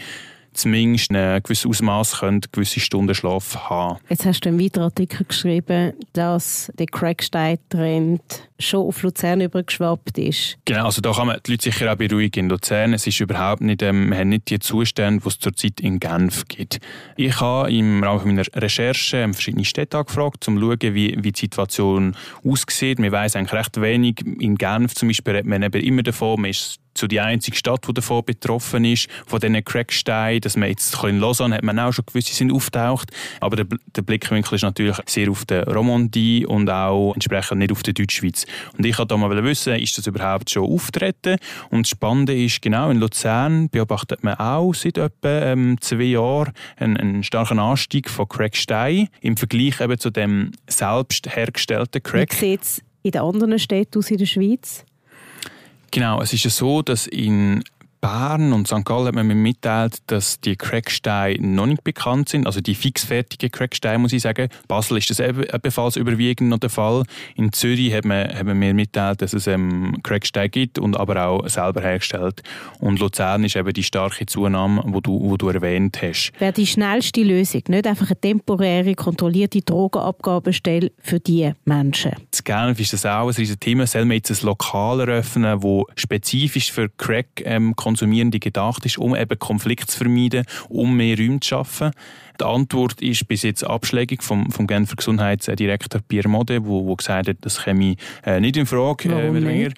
zumindest 0.58 1.12
ein 1.12 1.42
gewisses 1.44 1.66
Ausmaß 1.66 2.22
gewisse 2.52 2.80
Stunden 2.80 3.16
Schlaf 3.16 3.56
haben. 3.70 4.00
Jetzt 4.10 4.26
hast 4.26 4.42
du 4.42 4.50
einen 4.50 4.60
weiteren 4.60 4.86
Artikel 4.86 5.26
geschrieben, 5.26 5.94
dass 6.14 6.72
der 6.78 6.88
Crackstein-Trend 6.88 8.22
schon 8.60 8.88
auf 8.88 9.04
Luzern 9.04 9.42
übergeschwappt 9.42 10.18
ist. 10.18 10.58
Genau, 10.66 10.86
also 10.86 11.02
da 11.02 11.12
kann 11.12 11.28
man 11.28 11.40
die 11.46 11.52
Leute 11.52 11.64
sicher 11.64 11.92
auch 11.92 11.96
beruhigen. 11.96 12.46
In 12.46 12.50
Luzern 12.50 12.94
es 12.94 13.06
ist 13.06 13.20
überhaupt 13.20 13.62
nicht, 13.62 13.82
ähm, 13.82 14.10
wir 14.10 14.18
haben 14.18 14.30
nicht 14.30 14.50
die 14.50 14.60
Zustände, 14.60 15.22
die 15.22 15.28
es 15.28 15.40
zurzeit 15.40 15.80
in 15.80 16.00
Genf 16.00 16.48
gibt. 16.48 16.80
Ich 17.16 17.40
habe 17.40 17.72
im 17.72 18.04
Rahmen 18.04 18.28
meiner 18.28 18.44
Recherche 18.56 19.18
ähm, 19.18 19.34
verschiedene 19.34 19.66
Städte 19.66 19.98
angefragt, 19.98 20.48
um 20.48 20.58
zu 20.58 20.62
schauen, 20.62 20.96
wie, 20.96 21.16
wie 21.20 21.32
die 21.32 21.40
Situation 21.40 22.16
aussieht. 22.44 23.00
Wir 23.00 23.12
wissen 23.12 23.38
eigentlich 23.38 23.54
recht 23.54 23.82
wenig. 23.82 24.22
In 24.40 24.56
Genf 24.56 24.96
zum 24.96 25.10
Beispiel 25.10 25.34
redet 25.34 25.48
man 25.48 25.64
eben 25.64 25.82
immer 25.82 26.04
davon, 26.04 26.42
man 26.42 26.50
ist 26.50 26.80
so 26.98 27.08
die 27.08 27.20
einzige 27.20 27.58
Stadt, 27.58 27.88
die 27.88 27.94
davon 27.94 28.24
betroffen 28.26 28.86
ist, 28.86 29.08
von 29.26 29.40
diesen 29.40 29.64
Cracksteinen, 29.64 30.42
dass 30.42 30.58
man 30.58 30.70
jetzt 30.70 30.96
in 31.04 31.20
Lausanne 31.20 31.56
hat 31.56 31.64
man 31.64 31.80
auch 31.80 31.92
schon 31.92 32.06
gewisse 32.06 32.34
sind 32.34 32.52
auftaucht, 32.52 33.12
aber 33.40 33.56
der, 33.56 33.68
der 33.96 34.02
Blickwinkel 34.02 34.56
ist 34.56 34.64
natürlich 34.64 34.98
sehr 35.06 35.30
auf 35.30 35.46
der 35.46 35.68
Romandie 35.68 36.46
und 36.46 36.70
auch 36.70 37.14
entsprechend 37.14 37.60
nicht 37.60 37.72
auf 37.72 37.84
der 37.84 37.94
Deutschschweiz. 37.94 38.46
Und 38.78 38.86
ich 38.86 38.98
wollte 38.98 39.18
mal 39.18 39.44
wissen, 39.44 39.74
ist 39.76 39.98
das 39.98 40.08
überhaupt 40.08 40.50
schon 40.50 40.64
auftreten? 40.64 41.38
Und 41.70 41.86
das 41.86 41.90
Spannende 41.90 42.36
ist, 42.36 42.62
genau 42.62 42.90
in 42.90 42.98
Luzern 42.98 43.70
beobachtet 43.70 44.24
man 44.24 44.36
auch 44.36 44.74
seit 44.74 44.98
etwa 44.98 45.30
ähm, 45.30 45.78
zwei 45.82 46.04
Jahren 46.04 46.54
einen, 46.78 46.98
einen, 46.98 47.24
starken 47.24 47.60
Anstieg 47.60 48.10
von 48.10 48.28
Cracksteinen 48.28 49.10
im 49.22 49.38
Vergleich 49.38 49.80
eben 49.82 49.98
zu 49.98 50.10
dem 50.10 50.52
selbst 50.68 51.36
hergestellten 51.36 52.02
Crack. 52.04 52.34
Wie 52.34 52.36
sieht 52.36 52.62
es 52.62 52.82
in 53.04 53.12
den 53.12 53.22
anderen 53.22 53.60
Städten 53.60 54.00
aus 54.00 54.12
in 54.12 54.18
der 54.18 54.26
Schweiz? 54.26 54.86
Genau, 55.92 56.22
es 56.22 56.34
ist 56.34 56.44
ja 56.44 56.50
so, 56.50 56.82
dass 56.82 57.08
in 57.08 57.64
Bern 58.02 58.54
und 58.54 58.68
St. 58.68 58.86
Gallen 58.86 59.08
hat 59.08 59.16
man 59.16 59.28
mir 59.28 59.36
mitteilt, 59.36 59.98
dass 60.08 60.40
die 60.40 60.56
Cracksteine 60.56 61.46
noch 61.46 61.66
nicht 61.66 61.84
bekannt 61.84 62.30
sind, 62.30 62.46
also 62.46 62.62
die 62.62 62.76
fixfertigen 62.76 63.52
Cracksteine, 63.52 63.98
muss 63.98 64.14
ich 64.14 64.22
sagen. 64.22 64.50
Basel 64.68 64.98
ist 64.98 65.10
das 65.10 65.20
ebenfalls 65.20 65.96
überwiegend 65.96 66.50
noch 66.50 66.60
der 66.60 66.70
Fall. 66.70 67.04
In 67.36 67.52
Zürich 67.54 67.94
hat 67.94 68.06
man, 68.06 68.28
hat 68.28 68.46
man 68.46 68.58
mir 68.58 68.74
mitteilt, 68.74 69.22
dass 69.22 69.34
es 69.34 69.48
ähm, 69.48 69.98
Cracksteine 70.04 70.50
gibt 70.50 70.80
und 70.80 70.98
aber 70.98 71.26
auch 71.26 71.48
selber 71.48 71.82
hergestellt. 71.82 72.44
Und 72.80 73.00
Luzern 73.00 73.44
ist 73.44 73.56
eben 73.56 73.74
die 73.74 73.84
starke 73.84 74.26
Zunahme, 74.26 74.84
die 74.86 75.02
du, 75.02 75.30
wo 75.30 75.38
du 75.38 75.50
erwähnt 75.50 76.00
hast. 76.02 76.32
Wäre 76.40 76.54
die 76.54 76.68
schnellste 76.68 77.24
Lösung, 77.24 77.64
nicht 77.68 77.88
einfach 77.88 78.08
eine 78.08 78.20
temporäre, 78.20 78.94
kontrollierte 78.96 79.62
Drogenabgabestelle 79.62 80.92
für 81.00 81.20
diese 81.20 81.56
Menschen? 81.66 82.12
In 82.12 82.44
Genf 82.44 82.80
ist 82.80 82.94
das 82.94 83.06
auch 83.06 83.28
ein 83.28 83.36
riesiges 83.36 83.60
Thema. 83.60 83.88
Soll 83.88 84.06
man 84.06 84.18
jetzt 84.18 84.32
ein 84.32 84.46
Lokal 84.46 85.00
eröffnen, 85.02 85.60
das 85.60 85.84
spezifisch 85.96 86.72
für 86.72 86.90
Crack 86.90 87.28
ähm, 87.44 87.76
Konsumierende 87.88 88.40
gedacht 88.40 88.86
ist, 88.86 88.98
um 88.98 89.16
eben 89.16 89.40
Konflikt 89.40 89.90
zu 89.90 90.00
vermeiden, 90.00 90.44
um 90.68 90.98
mehr 90.98 91.18
Räume 91.18 91.40
zu 91.40 91.48
schaffen. 91.48 91.92
Die 92.40 92.46
Antwort 92.46 93.02
ist 93.02 93.28
bis 93.28 93.44
jetzt 93.44 93.64
abschlägig 93.64 94.22
vom, 94.22 94.52
vom 94.52 94.68
Genfer 94.68 94.96
Gesundheitsdirektor 94.96 96.02
Pierre 96.08 96.30
Mode, 96.30 96.66
wo, 96.66 96.86
wo 96.86 96.96
gesagt 96.96 97.28
hat, 97.28 97.38
das 97.42 97.64
käme 97.64 97.96
äh, 98.26 98.40
nicht 98.40 98.58
in 98.58 98.66
Frage. 98.66 99.10
Äh, 99.10 99.72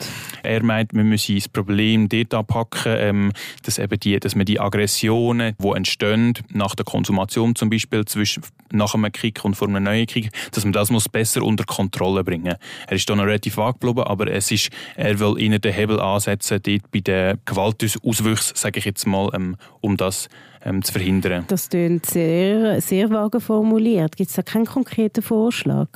er 0.44 0.64
meint, 0.64 0.94
wir 0.94 1.04
müssen 1.04 1.36
das 1.36 1.48
Problem 1.48 2.10
dort 2.10 2.34
abpacken, 2.34 2.96
ähm, 2.98 3.32
dass, 3.64 3.78
eben 3.78 4.00
die, 4.00 4.20
dass 4.20 4.36
man 4.36 4.46
die 4.46 4.60
Aggressionen, 4.60 5.56
die 5.58 5.70
entstehen, 5.70 6.34
nach 6.52 6.76
der 6.76 6.86
Konsumation 6.86 7.56
zum 7.56 7.70
Beispiel, 7.70 8.06
zwischen, 8.06 8.44
nach 8.72 8.94
einem 8.94 9.12
Krieg 9.12 9.44
und 9.44 9.56
vor 9.56 9.68
einem 9.68 9.84
neuen 9.84 10.08
Krieg, 10.08 10.30
dass 10.52 10.64
man 10.64 10.74
das 10.74 10.90
muss 10.90 11.08
besser 11.08 11.44
unter 11.44 11.64
Kontrolle 11.64 12.24
bringen 12.24 12.56
Er 12.88 12.96
ist 12.96 13.10
da 13.10 13.16
noch 13.16 13.26
relativ 13.26 13.58
vage 13.58 13.80
geblieben, 13.80 14.04
aber 14.04 14.32
es 14.32 14.52
ist, 14.52 14.70
er 14.96 15.20
will 15.20 15.36
ihnen 15.40 15.62
den 15.62 15.74
Hebel 15.74 16.00
ansetzen, 16.00 16.60
dort 16.62 16.92
bei 16.92 17.00
den 17.00 17.40
Gewaltauswüchsen, 17.46 18.56
sage 18.56 18.80
ich 18.80 18.86
jetzt 18.86 19.08
mal, 19.08 19.30
ähm, 19.34 19.56
um 19.82 19.96
das 19.98 20.28
ähm, 20.64 20.84
zu 20.84 20.92
verhindern. 20.92 21.46
Das 21.48 21.70
klingt 21.70 22.06
sehr, 22.06 22.82
sehr 22.82 23.10
vage 23.10 23.40
formuliert. 23.40 24.16
Gibt 24.18 24.30
es 24.30 24.36
da 24.36 24.42
keinen 24.42 24.66
konkreten 24.66 25.22
Vorschlag? 25.22 25.88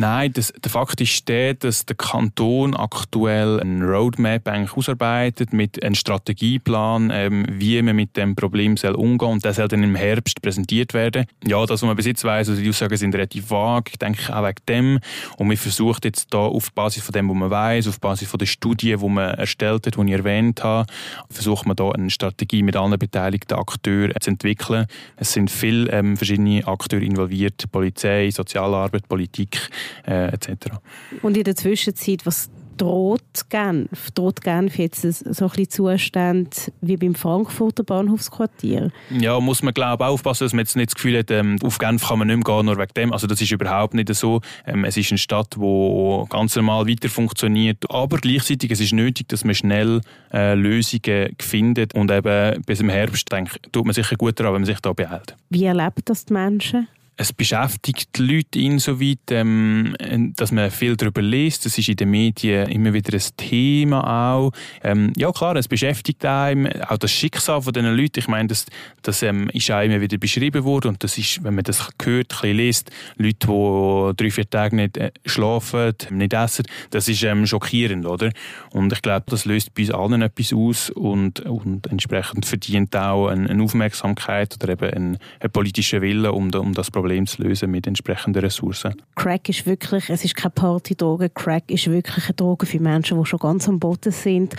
Nein, 0.00 0.32
das, 0.32 0.50
der 0.58 0.70
Fakt 0.70 0.98
ist 1.02 1.28
der, 1.28 1.52
dass 1.52 1.84
der 1.84 1.94
Kanton 1.94 2.74
aktuell 2.74 3.60
eine 3.60 3.84
Roadmap 3.84 4.48
eigentlich 4.48 4.74
ausarbeitet 4.74 5.52
mit 5.52 5.84
einem 5.84 5.94
Strategieplan, 5.94 7.10
ähm, 7.12 7.44
wie 7.50 7.82
man 7.82 7.96
mit 7.96 8.16
dem 8.16 8.34
Problem 8.34 8.78
soll 8.78 8.94
umgehen 8.94 9.28
und 9.28 9.44
das 9.44 9.56
soll 9.56 9.68
dann 9.68 9.82
im 9.82 9.94
Herbst 9.94 10.40
präsentiert 10.40 10.94
werden. 10.94 11.26
Ja, 11.46 11.60
das, 11.60 11.82
was 11.82 11.82
man 11.82 11.96
bis 11.96 12.06
jetzt 12.06 12.24
weiss, 12.24 12.48
also 12.48 12.62
die 12.62 12.70
Aussagen 12.70 12.96
sind 12.96 13.14
relativ 13.14 13.50
vage, 13.50 13.90
ich 13.92 13.98
denke 13.98 14.34
auch 14.34 14.42
wegen 14.42 14.62
dem. 14.70 15.00
Und 15.36 15.50
wir 15.50 15.58
versuchen 15.58 16.00
jetzt 16.04 16.32
da 16.32 16.38
auf 16.38 16.72
Basis 16.72 17.02
von 17.02 17.12
dem, 17.12 17.28
was 17.28 17.36
man 17.36 17.50
weiß, 17.50 17.88
auf 17.88 18.00
Basis 18.00 18.26
von 18.26 18.38
der 18.38 18.46
Studie, 18.46 18.96
die 18.96 19.06
man 19.06 19.34
erstellt 19.34 19.86
hat, 19.86 19.96
die 19.98 20.06
ich 20.06 20.12
erwähnt 20.12 20.64
habe, 20.64 20.90
versuchen 21.28 21.68
wir 21.68 21.74
da 21.74 21.90
eine 21.90 22.08
Strategie 22.08 22.62
mit 22.62 22.74
allen 22.74 22.98
beteiligten 22.98 23.52
Akteuren 23.52 24.14
zu 24.18 24.30
entwickeln. 24.30 24.86
Es 25.16 25.34
sind 25.34 25.50
viele 25.50 25.90
ähm, 25.90 26.16
verschiedene 26.16 26.66
Akteure 26.66 27.02
involviert, 27.02 27.70
Polizei, 27.70 28.30
Sozialarbeit, 28.30 29.06
Politik, 29.06 29.68
äh, 30.06 30.32
etc. 30.32 30.76
Und 31.22 31.36
in 31.36 31.44
der 31.44 31.56
Zwischenzeit, 31.56 32.26
was 32.26 32.50
droht 32.80 33.50
Genf? 33.50 34.10
Droht 34.12 34.40
Genf 34.40 34.78
jetzt 34.78 35.02
so 35.02 35.44
ein 35.44 35.50
bisschen 35.50 35.68
Zustand 35.68 36.72
wie 36.80 36.96
beim 36.96 37.14
Frankfurter 37.14 37.84
Bahnhofsquartier? 37.84 38.90
Ja, 39.10 39.38
muss 39.38 39.62
man 39.62 39.74
glaube 39.74 40.06
aufpassen, 40.06 40.44
dass 40.44 40.52
man 40.52 40.60
jetzt 40.60 40.76
nicht 40.76 40.90
das 40.90 40.94
Gefühl 40.94 41.18
hat, 41.18 41.30
ähm, 41.30 41.56
auf 41.62 41.78
Genf 41.78 42.08
kann 42.08 42.18
man 42.18 42.28
nicht 42.28 42.36
mehr 42.36 42.56
gehen, 42.56 42.66
nur 42.66 42.78
wegen 42.78 42.94
dem. 42.96 43.12
Also 43.12 43.26
das 43.26 43.40
ist 43.40 43.50
überhaupt 43.50 43.94
nicht 43.94 44.12
so. 44.14 44.40
Ähm, 44.66 44.84
es 44.84 44.96
ist 44.96 45.10
eine 45.10 45.18
Stadt, 45.18 45.56
die 45.56 46.24
ganz 46.30 46.56
normal 46.56 46.88
weiter 46.88 47.08
funktioniert, 47.08 47.90
aber 47.90 48.16
gleichzeitig 48.16 48.70
es 48.70 48.80
ist 48.80 48.92
nötig, 48.92 49.28
dass 49.28 49.44
man 49.44 49.54
schnell 49.54 50.00
äh, 50.32 50.54
Lösungen 50.54 51.36
findet 51.38 51.94
und 51.94 52.10
eben 52.10 52.62
bis 52.62 52.80
im 52.80 52.88
Herbst, 52.88 53.30
denke 53.30 53.58
tut 53.72 53.84
man 53.84 53.94
sicher 53.94 54.16
gut 54.16 54.40
daran, 54.40 54.54
wenn 54.54 54.62
man 54.62 54.66
sich 54.66 54.80
da 54.80 54.92
behält. 54.92 55.36
Wie 55.50 55.64
erleben 55.64 56.02
das 56.06 56.24
die 56.24 56.32
Menschen? 56.32 56.88
Es 57.20 57.34
beschäftigt 57.34 58.16
die 58.16 58.22
Leute 58.22 58.58
insoweit, 58.58 59.30
ähm, 59.30 59.94
dass 60.36 60.52
man 60.52 60.70
viel 60.70 60.96
darüber 60.96 61.20
liest. 61.20 61.66
Das 61.66 61.76
ist 61.76 61.90
in 61.90 61.96
den 61.96 62.10
Medien 62.10 62.66
immer 62.70 62.94
wieder 62.94 63.12
ein 63.12 63.22
Thema 63.36 64.32
auch. 64.32 64.52
Ähm, 64.82 65.12
ja 65.18 65.30
klar, 65.30 65.54
es 65.56 65.68
beschäftigt 65.68 66.24
einem 66.24 66.66
auch 66.88 66.96
das 66.96 67.12
Schicksal 67.12 67.60
von 67.60 67.74
diesen 67.74 67.94
Leuten. 67.94 68.20
Ich 68.20 68.26
meine, 68.26 68.48
das, 68.48 68.64
das 69.02 69.22
ähm, 69.22 69.50
ist 69.50 69.70
auch 69.70 69.82
immer 69.82 70.00
wieder 70.00 70.16
beschrieben 70.16 70.64
worden 70.64 70.88
und 70.88 71.04
das 71.04 71.18
ist, 71.18 71.44
wenn 71.44 71.56
man 71.56 71.64
das 71.64 71.90
hört, 72.02 72.08
ein 72.08 72.40
bisschen 72.40 72.56
liest, 72.56 72.90
Leute, 73.18 73.46
die 73.46 74.16
drei, 74.16 74.30
vier 74.30 74.48
Tage 74.48 74.76
nicht 74.76 74.96
äh, 74.96 75.12
schlafen, 75.26 75.92
nicht 76.08 76.32
essen, 76.32 76.64
das 76.88 77.06
ist 77.06 77.22
ähm, 77.22 77.46
schockierend, 77.46 78.06
oder? 78.06 78.32
Und 78.70 78.94
ich 78.94 79.02
glaube, 79.02 79.26
das 79.28 79.44
löst 79.44 79.74
bei 79.74 79.82
uns 79.82 79.90
allen 79.90 80.22
etwas 80.22 80.54
aus 80.54 80.88
und, 80.88 81.40
und 81.40 81.86
entsprechend 81.88 82.46
verdient 82.46 82.96
auch 82.96 83.26
eine, 83.26 83.50
eine 83.50 83.62
Aufmerksamkeit 83.62 84.54
oder 84.54 84.72
eben 84.72 84.90
einen, 84.90 85.18
einen 85.38 85.52
politischen 85.52 86.00
Willen, 86.00 86.30
um, 86.30 86.50
um 86.54 86.72
das 86.72 86.90
Problem 86.90 87.09
Problem 87.10 87.26
zu 87.26 87.42
lösen 87.42 87.72
mit 87.72 87.88
entsprechenden 87.88 88.40
Ressourcen. 88.40 88.94
Crack 89.16 89.48
ist 89.48 89.66
wirklich, 89.66 90.08
es 90.10 90.24
ist 90.24 90.36
keine 90.36 90.52
Partydroge, 90.52 91.28
Crack 91.28 91.68
ist 91.68 91.90
wirklich 91.90 92.26
eine 92.26 92.34
Droge 92.34 92.66
für 92.66 92.78
Menschen, 92.78 93.18
die 93.18 93.26
schon 93.26 93.40
ganz 93.40 93.68
am 93.68 93.80
Boden 93.80 94.12
sind. 94.12 94.54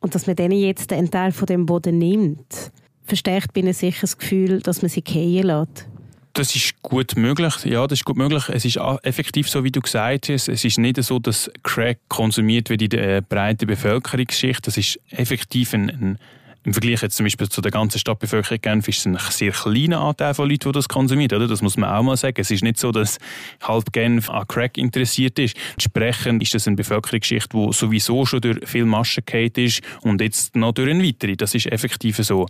Und 0.00 0.14
dass 0.14 0.26
man 0.26 0.34
denen 0.36 0.58
jetzt 0.58 0.90
einen 0.90 1.10
Teil 1.10 1.32
von 1.32 1.44
dem 1.44 1.66
Boden 1.66 1.98
nimmt, 1.98 2.72
verstärkt 3.04 3.52
bin 3.52 3.66
ich 3.66 3.76
sicher 3.76 4.00
das 4.00 4.16
Gefühl, 4.16 4.60
dass 4.60 4.80
man 4.80 4.88
sie 4.88 5.02
gehen 5.02 5.46
lässt. 5.46 5.86
Das 6.32 6.56
ist 6.56 6.80
gut 6.80 7.14
möglich. 7.14 7.62
Ja, 7.66 7.86
das 7.86 7.98
ist 7.98 8.04
gut 8.06 8.16
möglich. 8.16 8.48
Es 8.48 8.64
ist 8.64 8.78
effektiv 9.02 9.50
so, 9.50 9.62
wie 9.64 9.70
du 9.70 9.82
gesagt 9.82 10.30
hast. 10.30 10.48
Es 10.48 10.64
ist 10.64 10.78
nicht 10.78 11.02
so, 11.02 11.18
dass 11.18 11.50
Crack 11.62 11.98
konsumiert 12.08 12.70
wird 12.70 12.80
in 12.80 12.88
der 12.88 13.20
breiten 13.20 13.66
Bevölkerungsschicht. 13.66 14.66
Das 14.66 14.78
ist 14.78 14.98
effektiv 15.10 15.74
ein, 15.74 15.90
ein 15.90 16.18
im 16.64 16.72
Vergleich 16.72 17.02
jetzt 17.02 17.16
zum 17.16 17.24
Beispiel 17.24 17.48
zu 17.48 17.60
der 17.60 17.72
ganzen 17.72 17.98
Stadtbevölkerung 17.98 18.60
Genf 18.60 18.88
ist 18.88 19.00
es 19.00 19.06
ein 19.06 19.18
sehr 19.30 19.52
kleiner 19.52 20.00
Anteil 20.00 20.34
von 20.34 20.48
Leuten, 20.48 20.70
die 20.70 20.72
das 20.72 20.88
konsumieren. 20.88 21.36
Oder? 21.36 21.48
Das 21.48 21.60
muss 21.60 21.76
man 21.76 21.90
auch 21.90 22.02
mal 22.02 22.16
sagen. 22.16 22.40
Es 22.40 22.50
ist 22.50 22.62
nicht 22.62 22.78
so, 22.78 22.92
dass 22.92 23.18
halb 23.62 23.92
Genf 23.92 24.30
an 24.30 24.46
Crack 24.46 24.78
interessiert 24.78 25.38
ist. 25.38 25.56
Entsprechend 25.72 26.42
ist 26.42 26.54
das 26.54 26.66
eine 26.66 26.76
Bevölkerungsschicht, 26.76 27.52
die 27.52 27.72
sowieso 27.72 28.24
schon 28.26 28.40
durch 28.40 28.68
viel 28.68 28.84
Maschen 28.84 29.24
ist 29.56 29.80
und 30.02 30.20
jetzt 30.20 30.54
noch 30.54 30.72
durch 30.72 30.90
eine 30.90 31.04
weitere. 31.04 31.36
Das 31.36 31.54
ist 31.54 31.66
effektiv 31.66 32.18
so. 32.18 32.46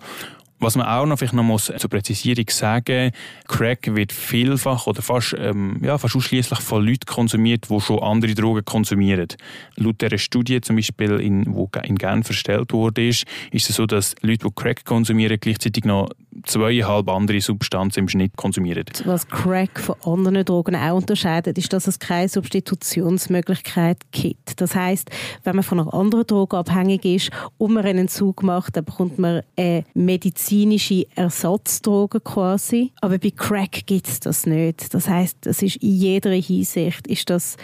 Was 0.62 0.76
man 0.76 0.86
auch 0.86 1.06
noch 1.06 1.18
vielleicht 1.18 1.34
noch 1.34 1.42
muss 1.42 1.72
zur 1.76 1.90
Präzisierung 1.90 2.44
sagen, 2.48 3.10
Crack 3.48 3.96
wird 3.96 4.12
vielfach 4.12 4.86
oder 4.86 5.02
fast, 5.02 5.34
ähm, 5.36 5.80
ja, 5.82 5.98
fast 5.98 6.14
ausschließlich 6.14 6.60
von 6.60 6.86
Leuten 6.86 7.04
konsumiert, 7.04 7.66
die 7.68 7.80
schon 7.80 7.98
andere 7.98 8.32
Drogen 8.34 8.64
konsumieren. 8.64 9.26
Laut 9.74 10.00
dieser 10.00 10.18
Studie 10.18 10.60
zum 10.60 10.76
Beispiel, 10.76 11.18
in, 11.18 11.52
wo 11.52 11.68
in 11.82 11.96
Genf 11.96 12.26
verstellt 12.26 12.72
wurde, 12.72 13.08
ist, 13.08 13.24
ist 13.50 13.70
es 13.70 13.74
so, 13.74 13.86
dass 13.86 14.14
Leute, 14.20 14.46
die 14.46 14.54
Crack 14.54 14.84
konsumieren, 14.84 15.36
gleichzeitig 15.40 15.84
noch 15.84 16.10
zweieinhalb 16.44 17.08
andere 17.08 17.40
Substanzen 17.40 18.00
im 18.00 18.08
Schnitt 18.08 18.36
konsumieren. 18.36 18.84
Was 19.04 19.28
Crack 19.28 19.78
von 19.78 19.96
anderen 20.04 20.44
Drogen 20.44 20.76
auch 20.76 20.96
unterscheidet, 20.96 21.58
ist, 21.58 21.72
dass 21.72 21.86
es 21.86 21.98
keine 21.98 22.28
Substitutionsmöglichkeit 22.28 23.98
gibt. 24.10 24.60
Das 24.60 24.74
heißt, 24.74 25.10
wenn 25.44 25.56
man 25.56 25.62
von 25.62 25.80
einer 25.80 25.94
anderen 25.94 26.26
Droge 26.26 26.56
abhängig 26.56 27.04
ist 27.04 27.30
und 27.58 27.74
man 27.74 27.84
einen 27.84 28.00
Entzug 28.00 28.42
macht, 28.42 28.76
dann 28.76 28.84
bekommt 28.84 29.18
man 29.18 29.42
eine 29.56 29.84
medizinische 29.94 31.06
Ersatzdroge 31.14 32.20
quasi. 32.20 32.92
Aber 33.00 33.18
bei 33.18 33.30
Crack 33.30 33.86
gibt 33.86 34.08
es 34.08 34.20
das 34.20 34.46
nicht. 34.46 34.94
Das 34.94 35.08
heißt, 35.08 35.38
das 35.42 35.62
ist 35.62 35.76
in 35.76 35.94
jeder 35.94 36.30
Hinsicht 36.30 37.06
ist 37.06 37.30
das 37.30 37.56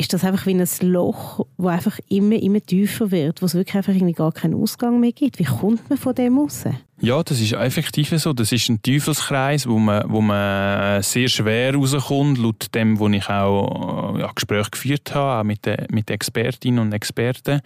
ist 0.00 0.14
das 0.14 0.24
einfach 0.24 0.46
wie 0.46 0.54
ein 0.54 0.66
Loch, 0.80 1.46
das 1.58 1.66
einfach 1.66 1.98
immer, 2.08 2.36
immer 2.36 2.60
tiefer 2.60 3.10
wird, 3.10 3.42
wo 3.42 3.46
es 3.46 3.54
wirklich 3.54 3.76
einfach 3.76 3.92
irgendwie 3.92 4.14
gar 4.14 4.32
keinen 4.32 4.54
Ausgang 4.54 4.98
mehr 4.98 5.12
gibt. 5.12 5.38
Wie 5.38 5.44
kommt 5.44 5.90
man 5.90 5.98
von 5.98 6.14
dem 6.14 6.38
raus? 6.38 6.64
Ja, 7.00 7.22
das 7.22 7.38
ist 7.38 7.52
effektiv 7.52 8.08
so. 8.16 8.32
Das 8.32 8.50
ist 8.50 8.68
ein 8.70 8.80
Teufelskreis, 8.80 9.68
wo 9.68 9.78
man, 9.78 10.10
wo 10.10 10.22
man 10.22 11.02
sehr 11.02 11.28
schwer 11.28 11.74
rauskommt, 11.74 12.38
laut 12.38 12.74
dem, 12.74 12.98
wo 12.98 13.08
ich 13.08 13.28
auch 13.28 14.18
ja, 14.18 14.30
Gespräche 14.34 14.70
geführt 14.70 15.14
habe, 15.14 15.40
auch 15.40 15.44
mit 15.44 15.66
den, 15.66 15.86
mit 15.90 16.10
Expertinnen 16.10 16.80
und 16.80 16.92
Experten. 16.92 17.60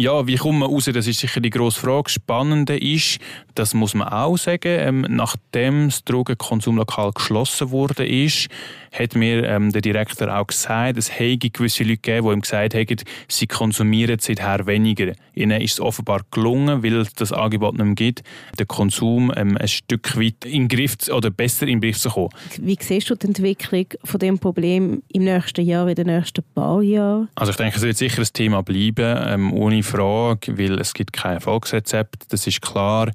Ja, 0.00 0.26
wie 0.26 0.36
kommt 0.36 0.60
man 0.60 0.70
raus? 0.70 0.86
Das 0.86 1.06
ist 1.06 1.20
sicher 1.20 1.40
die 1.40 1.50
grosse 1.50 1.78
Frage. 1.78 2.08
Spannende 2.08 2.74
ist, 2.78 3.18
das 3.54 3.74
muss 3.74 3.92
man 3.92 4.08
auch 4.08 4.38
sagen, 4.38 4.78
ähm, 4.80 5.06
nachdem 5.10 5.90
das 5.90 6.06
Drogenkonzumlokal 6.06 7.12
geschlossen 7.12 7.70
wurde 7.70 8.06
ist, 8.06 8.48
hat 8.92 9.14
mir 9.14 9.44
ähm, 9.44 9.70
der 9.72 9.82
Direktor 9.82 10.34
auch 10.34 10.46
gesagt, 10.46 10.96
es 10.96 11.18
hätte 11.18 11.50
gewisse 11.50 11.84
Leute 11.84 11.98
gegeben, 11.98 12.26
die 12.26 12.32
ihm 12.32 12.40
gesagt 12.40 12.74
haben, 12.74 12.96
sie 13.28 13.46
konsumieren 13.46 14.18
seither 14.18 14.66
weniger. 14.66 15.12
Ihnen 15.34 15.60
ist 15.60 15.74
es 15.74 15.80
offenbar 15.80 16.22
gelungen, 16.30 16.82
weil 16.82 16.96
es 16.96 17.12
das 17.12 17.32
Angebot 17.32 17.74
nicht 17.74 17.84
mehr 17.84 17.94
gibt, 17.94 18.22
den 18.58 18.66
Konsum 18.66 19.30
ähm, 19.36 19.58
ein 19.58 19.68
Stück 19.68 20.18
weit 20.18 20.46
in 20.46 20.66
den 20.66 20.68
Griff 20.68 20.96
oder 21.12 21.30
besser 21.30 21.66
in 21.66 21.80
den 21.80 21.80
Griff 21.82 22.00
zu 22.00 22.08
kommen. 22.08 22.30
Wie 22.58 22.76
siehst 22.80 23.10
du 23.10 23.14
die 23.14 23.26
Entwicklung 23.26 23.86
von 24.02 24.18
dem 24.18 24.38
Problem 24.38 25.02
im 25.12 25.24
nächsten 25.24 25.64
Jahr, 25.64 25.86
in 25.88 25.94
den 25.94 26.06
nächsten 26.06 26.42
paar 26.54 26.82
Jahren? 26.82 27.28
Also 27.34 27.50
ich 27.50 27.56
denke, 27.56 27.76
es 27.76 27.82
wird 27.82 27.98
sicher 27.98 28.22
ein 28.22 28.28
Thema 28.32 28.62
bleiben, 28.62 29.24
ähm, 29.26 29.52
ohne 29.52 29.82
Frage, 29.90 30.58
weil 30.58 30.78
es 30.78 30.94
gibt 30.94 31.12
kein 31.12 31.34
Erfolgsrezept, 31.34 32.32
das 32.32 32.46
ist 32.46 32.62
klar. 32.62 33.10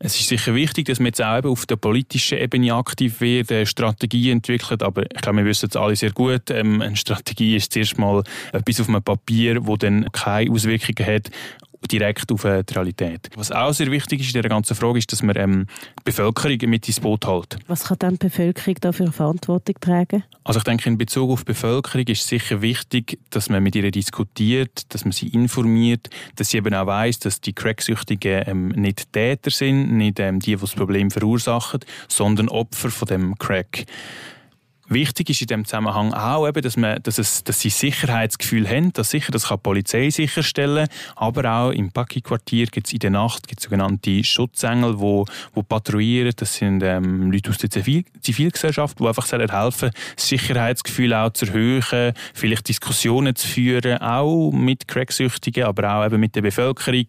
Es 0.00 0.18
ist 0.20 0.28
sicher 0.28 0.54
wichtig, 0.54 0.86
dass 0.86 1.00
man 1.00 1.06
jetzt 1.06 1.20
auch 1.20 1.42
auf 1.44 1.66
der 1.66 1.74
politischen 1.74 2.38
Ebene 2.38 2.72
aktiv 2.72 3.20
wird, 3.20 3.50
eine 3.50 3.66
Strategie 3.66 4.30
entwickelt, 4.30 4.82
aber 4.82 5.02
ich 5.02 5.20
glaube, 5.20 5.38
wir 5.38 5.44
wissen 5.44 5.68
es 5.68 5.76
alle 5.76 5.96
sehr 5.96 6.12
gut, 6.12 6.50
ähm, 6.50 6.80
eine 6.80 6.94
Strategie 6.94 7.56
ist 7.56 7.72
zuerst 7.72 7.98
mal 7.98 8.22
etwas 8.52 8.80
auf 8.80 8.88
einem 8.88 9.02
Papier, 9.02 9.66
wo 9.66 9.76
dann 9.76 10.06
keine 10.12 10.52
Auswirkungen 10.52 11.04
hat 11.04 11.30
direkt 11.86 12.30
auf 12.32 12.44
äh, 12.44 12.62
die 12.64 12.74
Realität. 12.74 13.30
Was 13.36 13.52
auch 13.52 13.72
sehr 13.72 13.90
wichtig 13.90 14.20
ist 14.20 14.28
in 14.28 14.42
dieser 14.42 14.48
ganzen 14.48 14.74
Frage, 14.74 14.98
ist, 14.98 15.10
dass 15.12 15.22
man 15.22 15.36
ähm, 15.36 15.66
die 16.00 16.04
Bevölkerung 16.04 16.58
mit 16.70 16.86
ins 16.88 17.00
Boot 17.00 17.26
hält. 17.26 17.58
Was 17.66 17.84
kann 17.84 17.98
dann 17.98 18.14
die 18.14 18.26
Bevölkerung 18.26 18.76
da 18.80 18.92
für 18.92 19.10
Verantwortung 19.12 19.76
tragen? 19.80 20.24
Also 20.44 20.58
ich 20.58 20.64
denke, 20.64 20.88
in 20.88 20.98
Bezug 20.98 21.30
auf 21.30 21.40
die 21.40 21.52
Bevölkerung 21.52 22.06
ist 22.06 22.22
es 22.22 22.28
sicher 22.28 22.62
wichtig, 22.62 23.18
dass 23.30 23.48
man 23.48 23.62
mit 23.62 23.76
ihr 23.76 23.90
diskutiert, 23.90 24.92
dass 24.92 25.04
man 25.04 25.12
sie 25.12 25.28
informiert, 25.28 26.08
dass 26.36 26.50
sie 26.50 26.58
eben 26.58 26.74
auch 26.74 26.86
weiss, 26.86 27.18
dass 27.18 27.40
die 27.40 27.52
Cracksüchtigen 27.52 28.44
ähm, 28.46 28.68
nicht 28.68 29.12
Täter 29.12 29.50
sind, 29.50 29.96
nicht 29.96 30.18
ähm, 30.20 30.40
die, 30.40 30.54
die 30.54 30.60
das 30.60 30.74
Problem 30.74 31.10
verursachen, 31.10 31.80
sondern 32.08 32.48
Opfer 32.48 32.90
von 32.90 33.08
dem 33.08 33.38
Crack. 33.38 33.86
Wichtig 34.88 35.30
ist 35.30 35.42
in 35.42 35.48
dem 35.48 35.64
Zusammenhang 35.64 36.14
auch, 36.14 36.48
eben, 36.48 36.62
dass, 36.62 36.76
man, 36.76 37.02
dass, 37.02 37.18
es, 37.18 37.44
dass 37.44 37.60
sie 37.60 37.68
Sicherheitsgefühl 37.68 38.66
haben. 38.66 38.92
Das, 38.94 39.10
sicher, 39.10 39.30
das 39.32 39.48
kann 39.48 39.58
die 39.58 39.62
Polizei 39.62 40.08
sicherstellen. 40.10 40.88
Aber 41.14 41.50
auch 41.50 41.70
im 41.70 41.92
Paki-Quartier 41.92 42.66
gibt 42.66 42.86
es 42.86 42.94
in 42.94 43.00
der 43.00 43.10
Nacht 43.10 43.46
gibt's 43.48 43.64
sogenannte 43.64 44.24
Schutzengel, 44.24 44.94
die 44.94 45.00
wo, 45.00 45.26
wo 45.52 45.62
patrouillieren. 45.62 46.32
Das 46.36 46.54
sind 46.54 46.82
ähm, 46.82 47.30
Leute 47.30 47.50
aus 47.50 47.58
der 47.58 47.70
Zivil 47.70 48.04
Zivilgesellschaft, 48.20 48.98
die 48.98 49.06
einfach 49.06 49.30
helfen 49.30 49.90
das 50.16 50.28
Sicherheitsgefühl 50.28 51.12
auch 51.14 51.30
zu 51.30 51.46
erhöhen, 51.46 52.14
vielleicht 52.34 52.68
Diskussionen 52.68 53.36
zu 53.36 53.46
führen, 53.46 53.98
auch 53.98 54.50
mit 54.52 54.88
Cracksüchtigen, 54.88 55.64
aber 55.64 55.92
auch 55.92 56.06
eben 56.06 56.20
mit 56.20 56.34
der 56.34 56.42
Bevölkerung. 56.42 57.06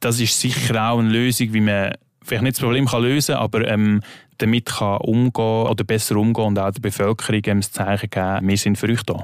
Das 0.00 0.20
ist 0.20 0.38
sicher 0.38 0.90
auch 0.90 0.98
eine 0.98 1.08
Lösung, 1.08 1.52
wie 1.52 1.60
man 1.60 1.92
vielleicht 2.24 2.42
nicht 2.42 2.56
das 2.56 2.62
Problem 2.62 2.86
kann 2.86 3.02
lösen 3.02 3.34
aber 3.36 3.66
ähm, 3.68 4.00
damit 4.38 4.66
kann 4.66 4.98
umgehen 4.98 5.66
oder 5.66 5.84
besser 5.84 6.16
umgehen 6.16 6.44
und 6.44 6.58
auch 6.58 6.70
der 6.70 6.80
Bevölkerung 6.80 7.42
das 7.42 7.72
Zeichen 7.72 8.10
geben, 8.10 8.48
wir 8.48 8.56
sind 8.56 8.78
für 8.78 8.88
euch 8.88 9.02
da 9.02 9.22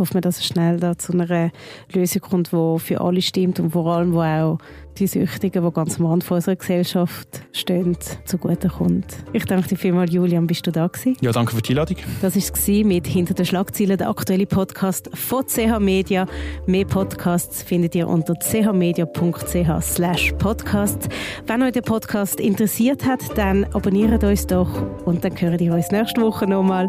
hoffen 0.00 0.14
wir, 0.14 0.20
dass 0.20 0.38
es 0.38 0.46
schnell 0.46 0.80
da 0.80 0.98
zu 0.98 1.12
einer 1.12 1.50
Lösung 1.92 2.22
kommt, 2.22 2.50
die 2.52 2.78
für 2.78 3.00
alle 3.00 3.22
stimmt 3.22 3.60
und 3.60 3.70
vor 3.70 3.86
allem, 3.86 4.12
wo 4.12 4.22
auch 4.22 4.58
die 4.98 5.06
Süchtigen, 5.06 5.64
die 5.64 5.72
ganz 5.72 5.98
am 5.98 6.06
Rand 6.06 6.30
unserer 6.30 6.56
Gesellschaft 6.56 7.42
stehen, 7.52 7.96
zugutekommt. 8.24 9.06
Ich 9.32 9.44
danke 9.44 9.68
dir 9.68 9.76
vielmals, 9.76 10.12
Julian, 10.12 10.46
bist 10.46 10.66
du 10.66 10.72
da 10.72 10.86
gewesen? 10.86 11.16
Ja, 11.20 11.32
danke 11.32 11.54
für 11.54 11.62
die 11.62 11.70
Einladung. 11.70 11.96
Das 12.20 12.34
war 12.34 12.42
es 12.42 12.84
mit 12.84 13.06
«Hinter 13.06 13.34
den 13.34 13.46
Schlagzeilen», 13.46 13.96
der 13.96 14.08
aktuelle 14.08 14.46
Podcast 14.46 15.10
von 15.14 15.44
CH 15.46 15.78
Media. 15.78 16.26
Mehr 16.66 16.84
Podcasts 16.84 17.62
findet 17.62 17.94
ihr 17.94 18.08
unter 18.08 18.34
chmedia.ch 18.34 19.82
slash 19.82 20.32
podcast. 20.38 21.08
Wenn 21.46 21.62
euch 21.62 21.72
der 21.72 21.82
Podcast 21.82 22.40
interessiert 22.40 23.06
hat, 23.06 23.20
dann 23.36 23.64
abonniert 23.72 24.24
uns 24.24 24.46
doch 24.46 24.70
und 25.04 25.24
dann 25.24 25.40
hören 25.40 25.58
ihr 25.58 25.72
uns 25.72 25.90
nächste 25.90 26.20
Woche 26.20 26.46
nochmal. 26.46 26.88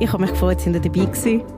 Ich 0.00 0.12
habe 0.12 0.22
mich 0.22 0.30
gefreut, 0.30 0.58
dass 0.58 0.66
ihr 0.66 0.72
dabei 0.72 1.04
gewesen. 1.04 1.57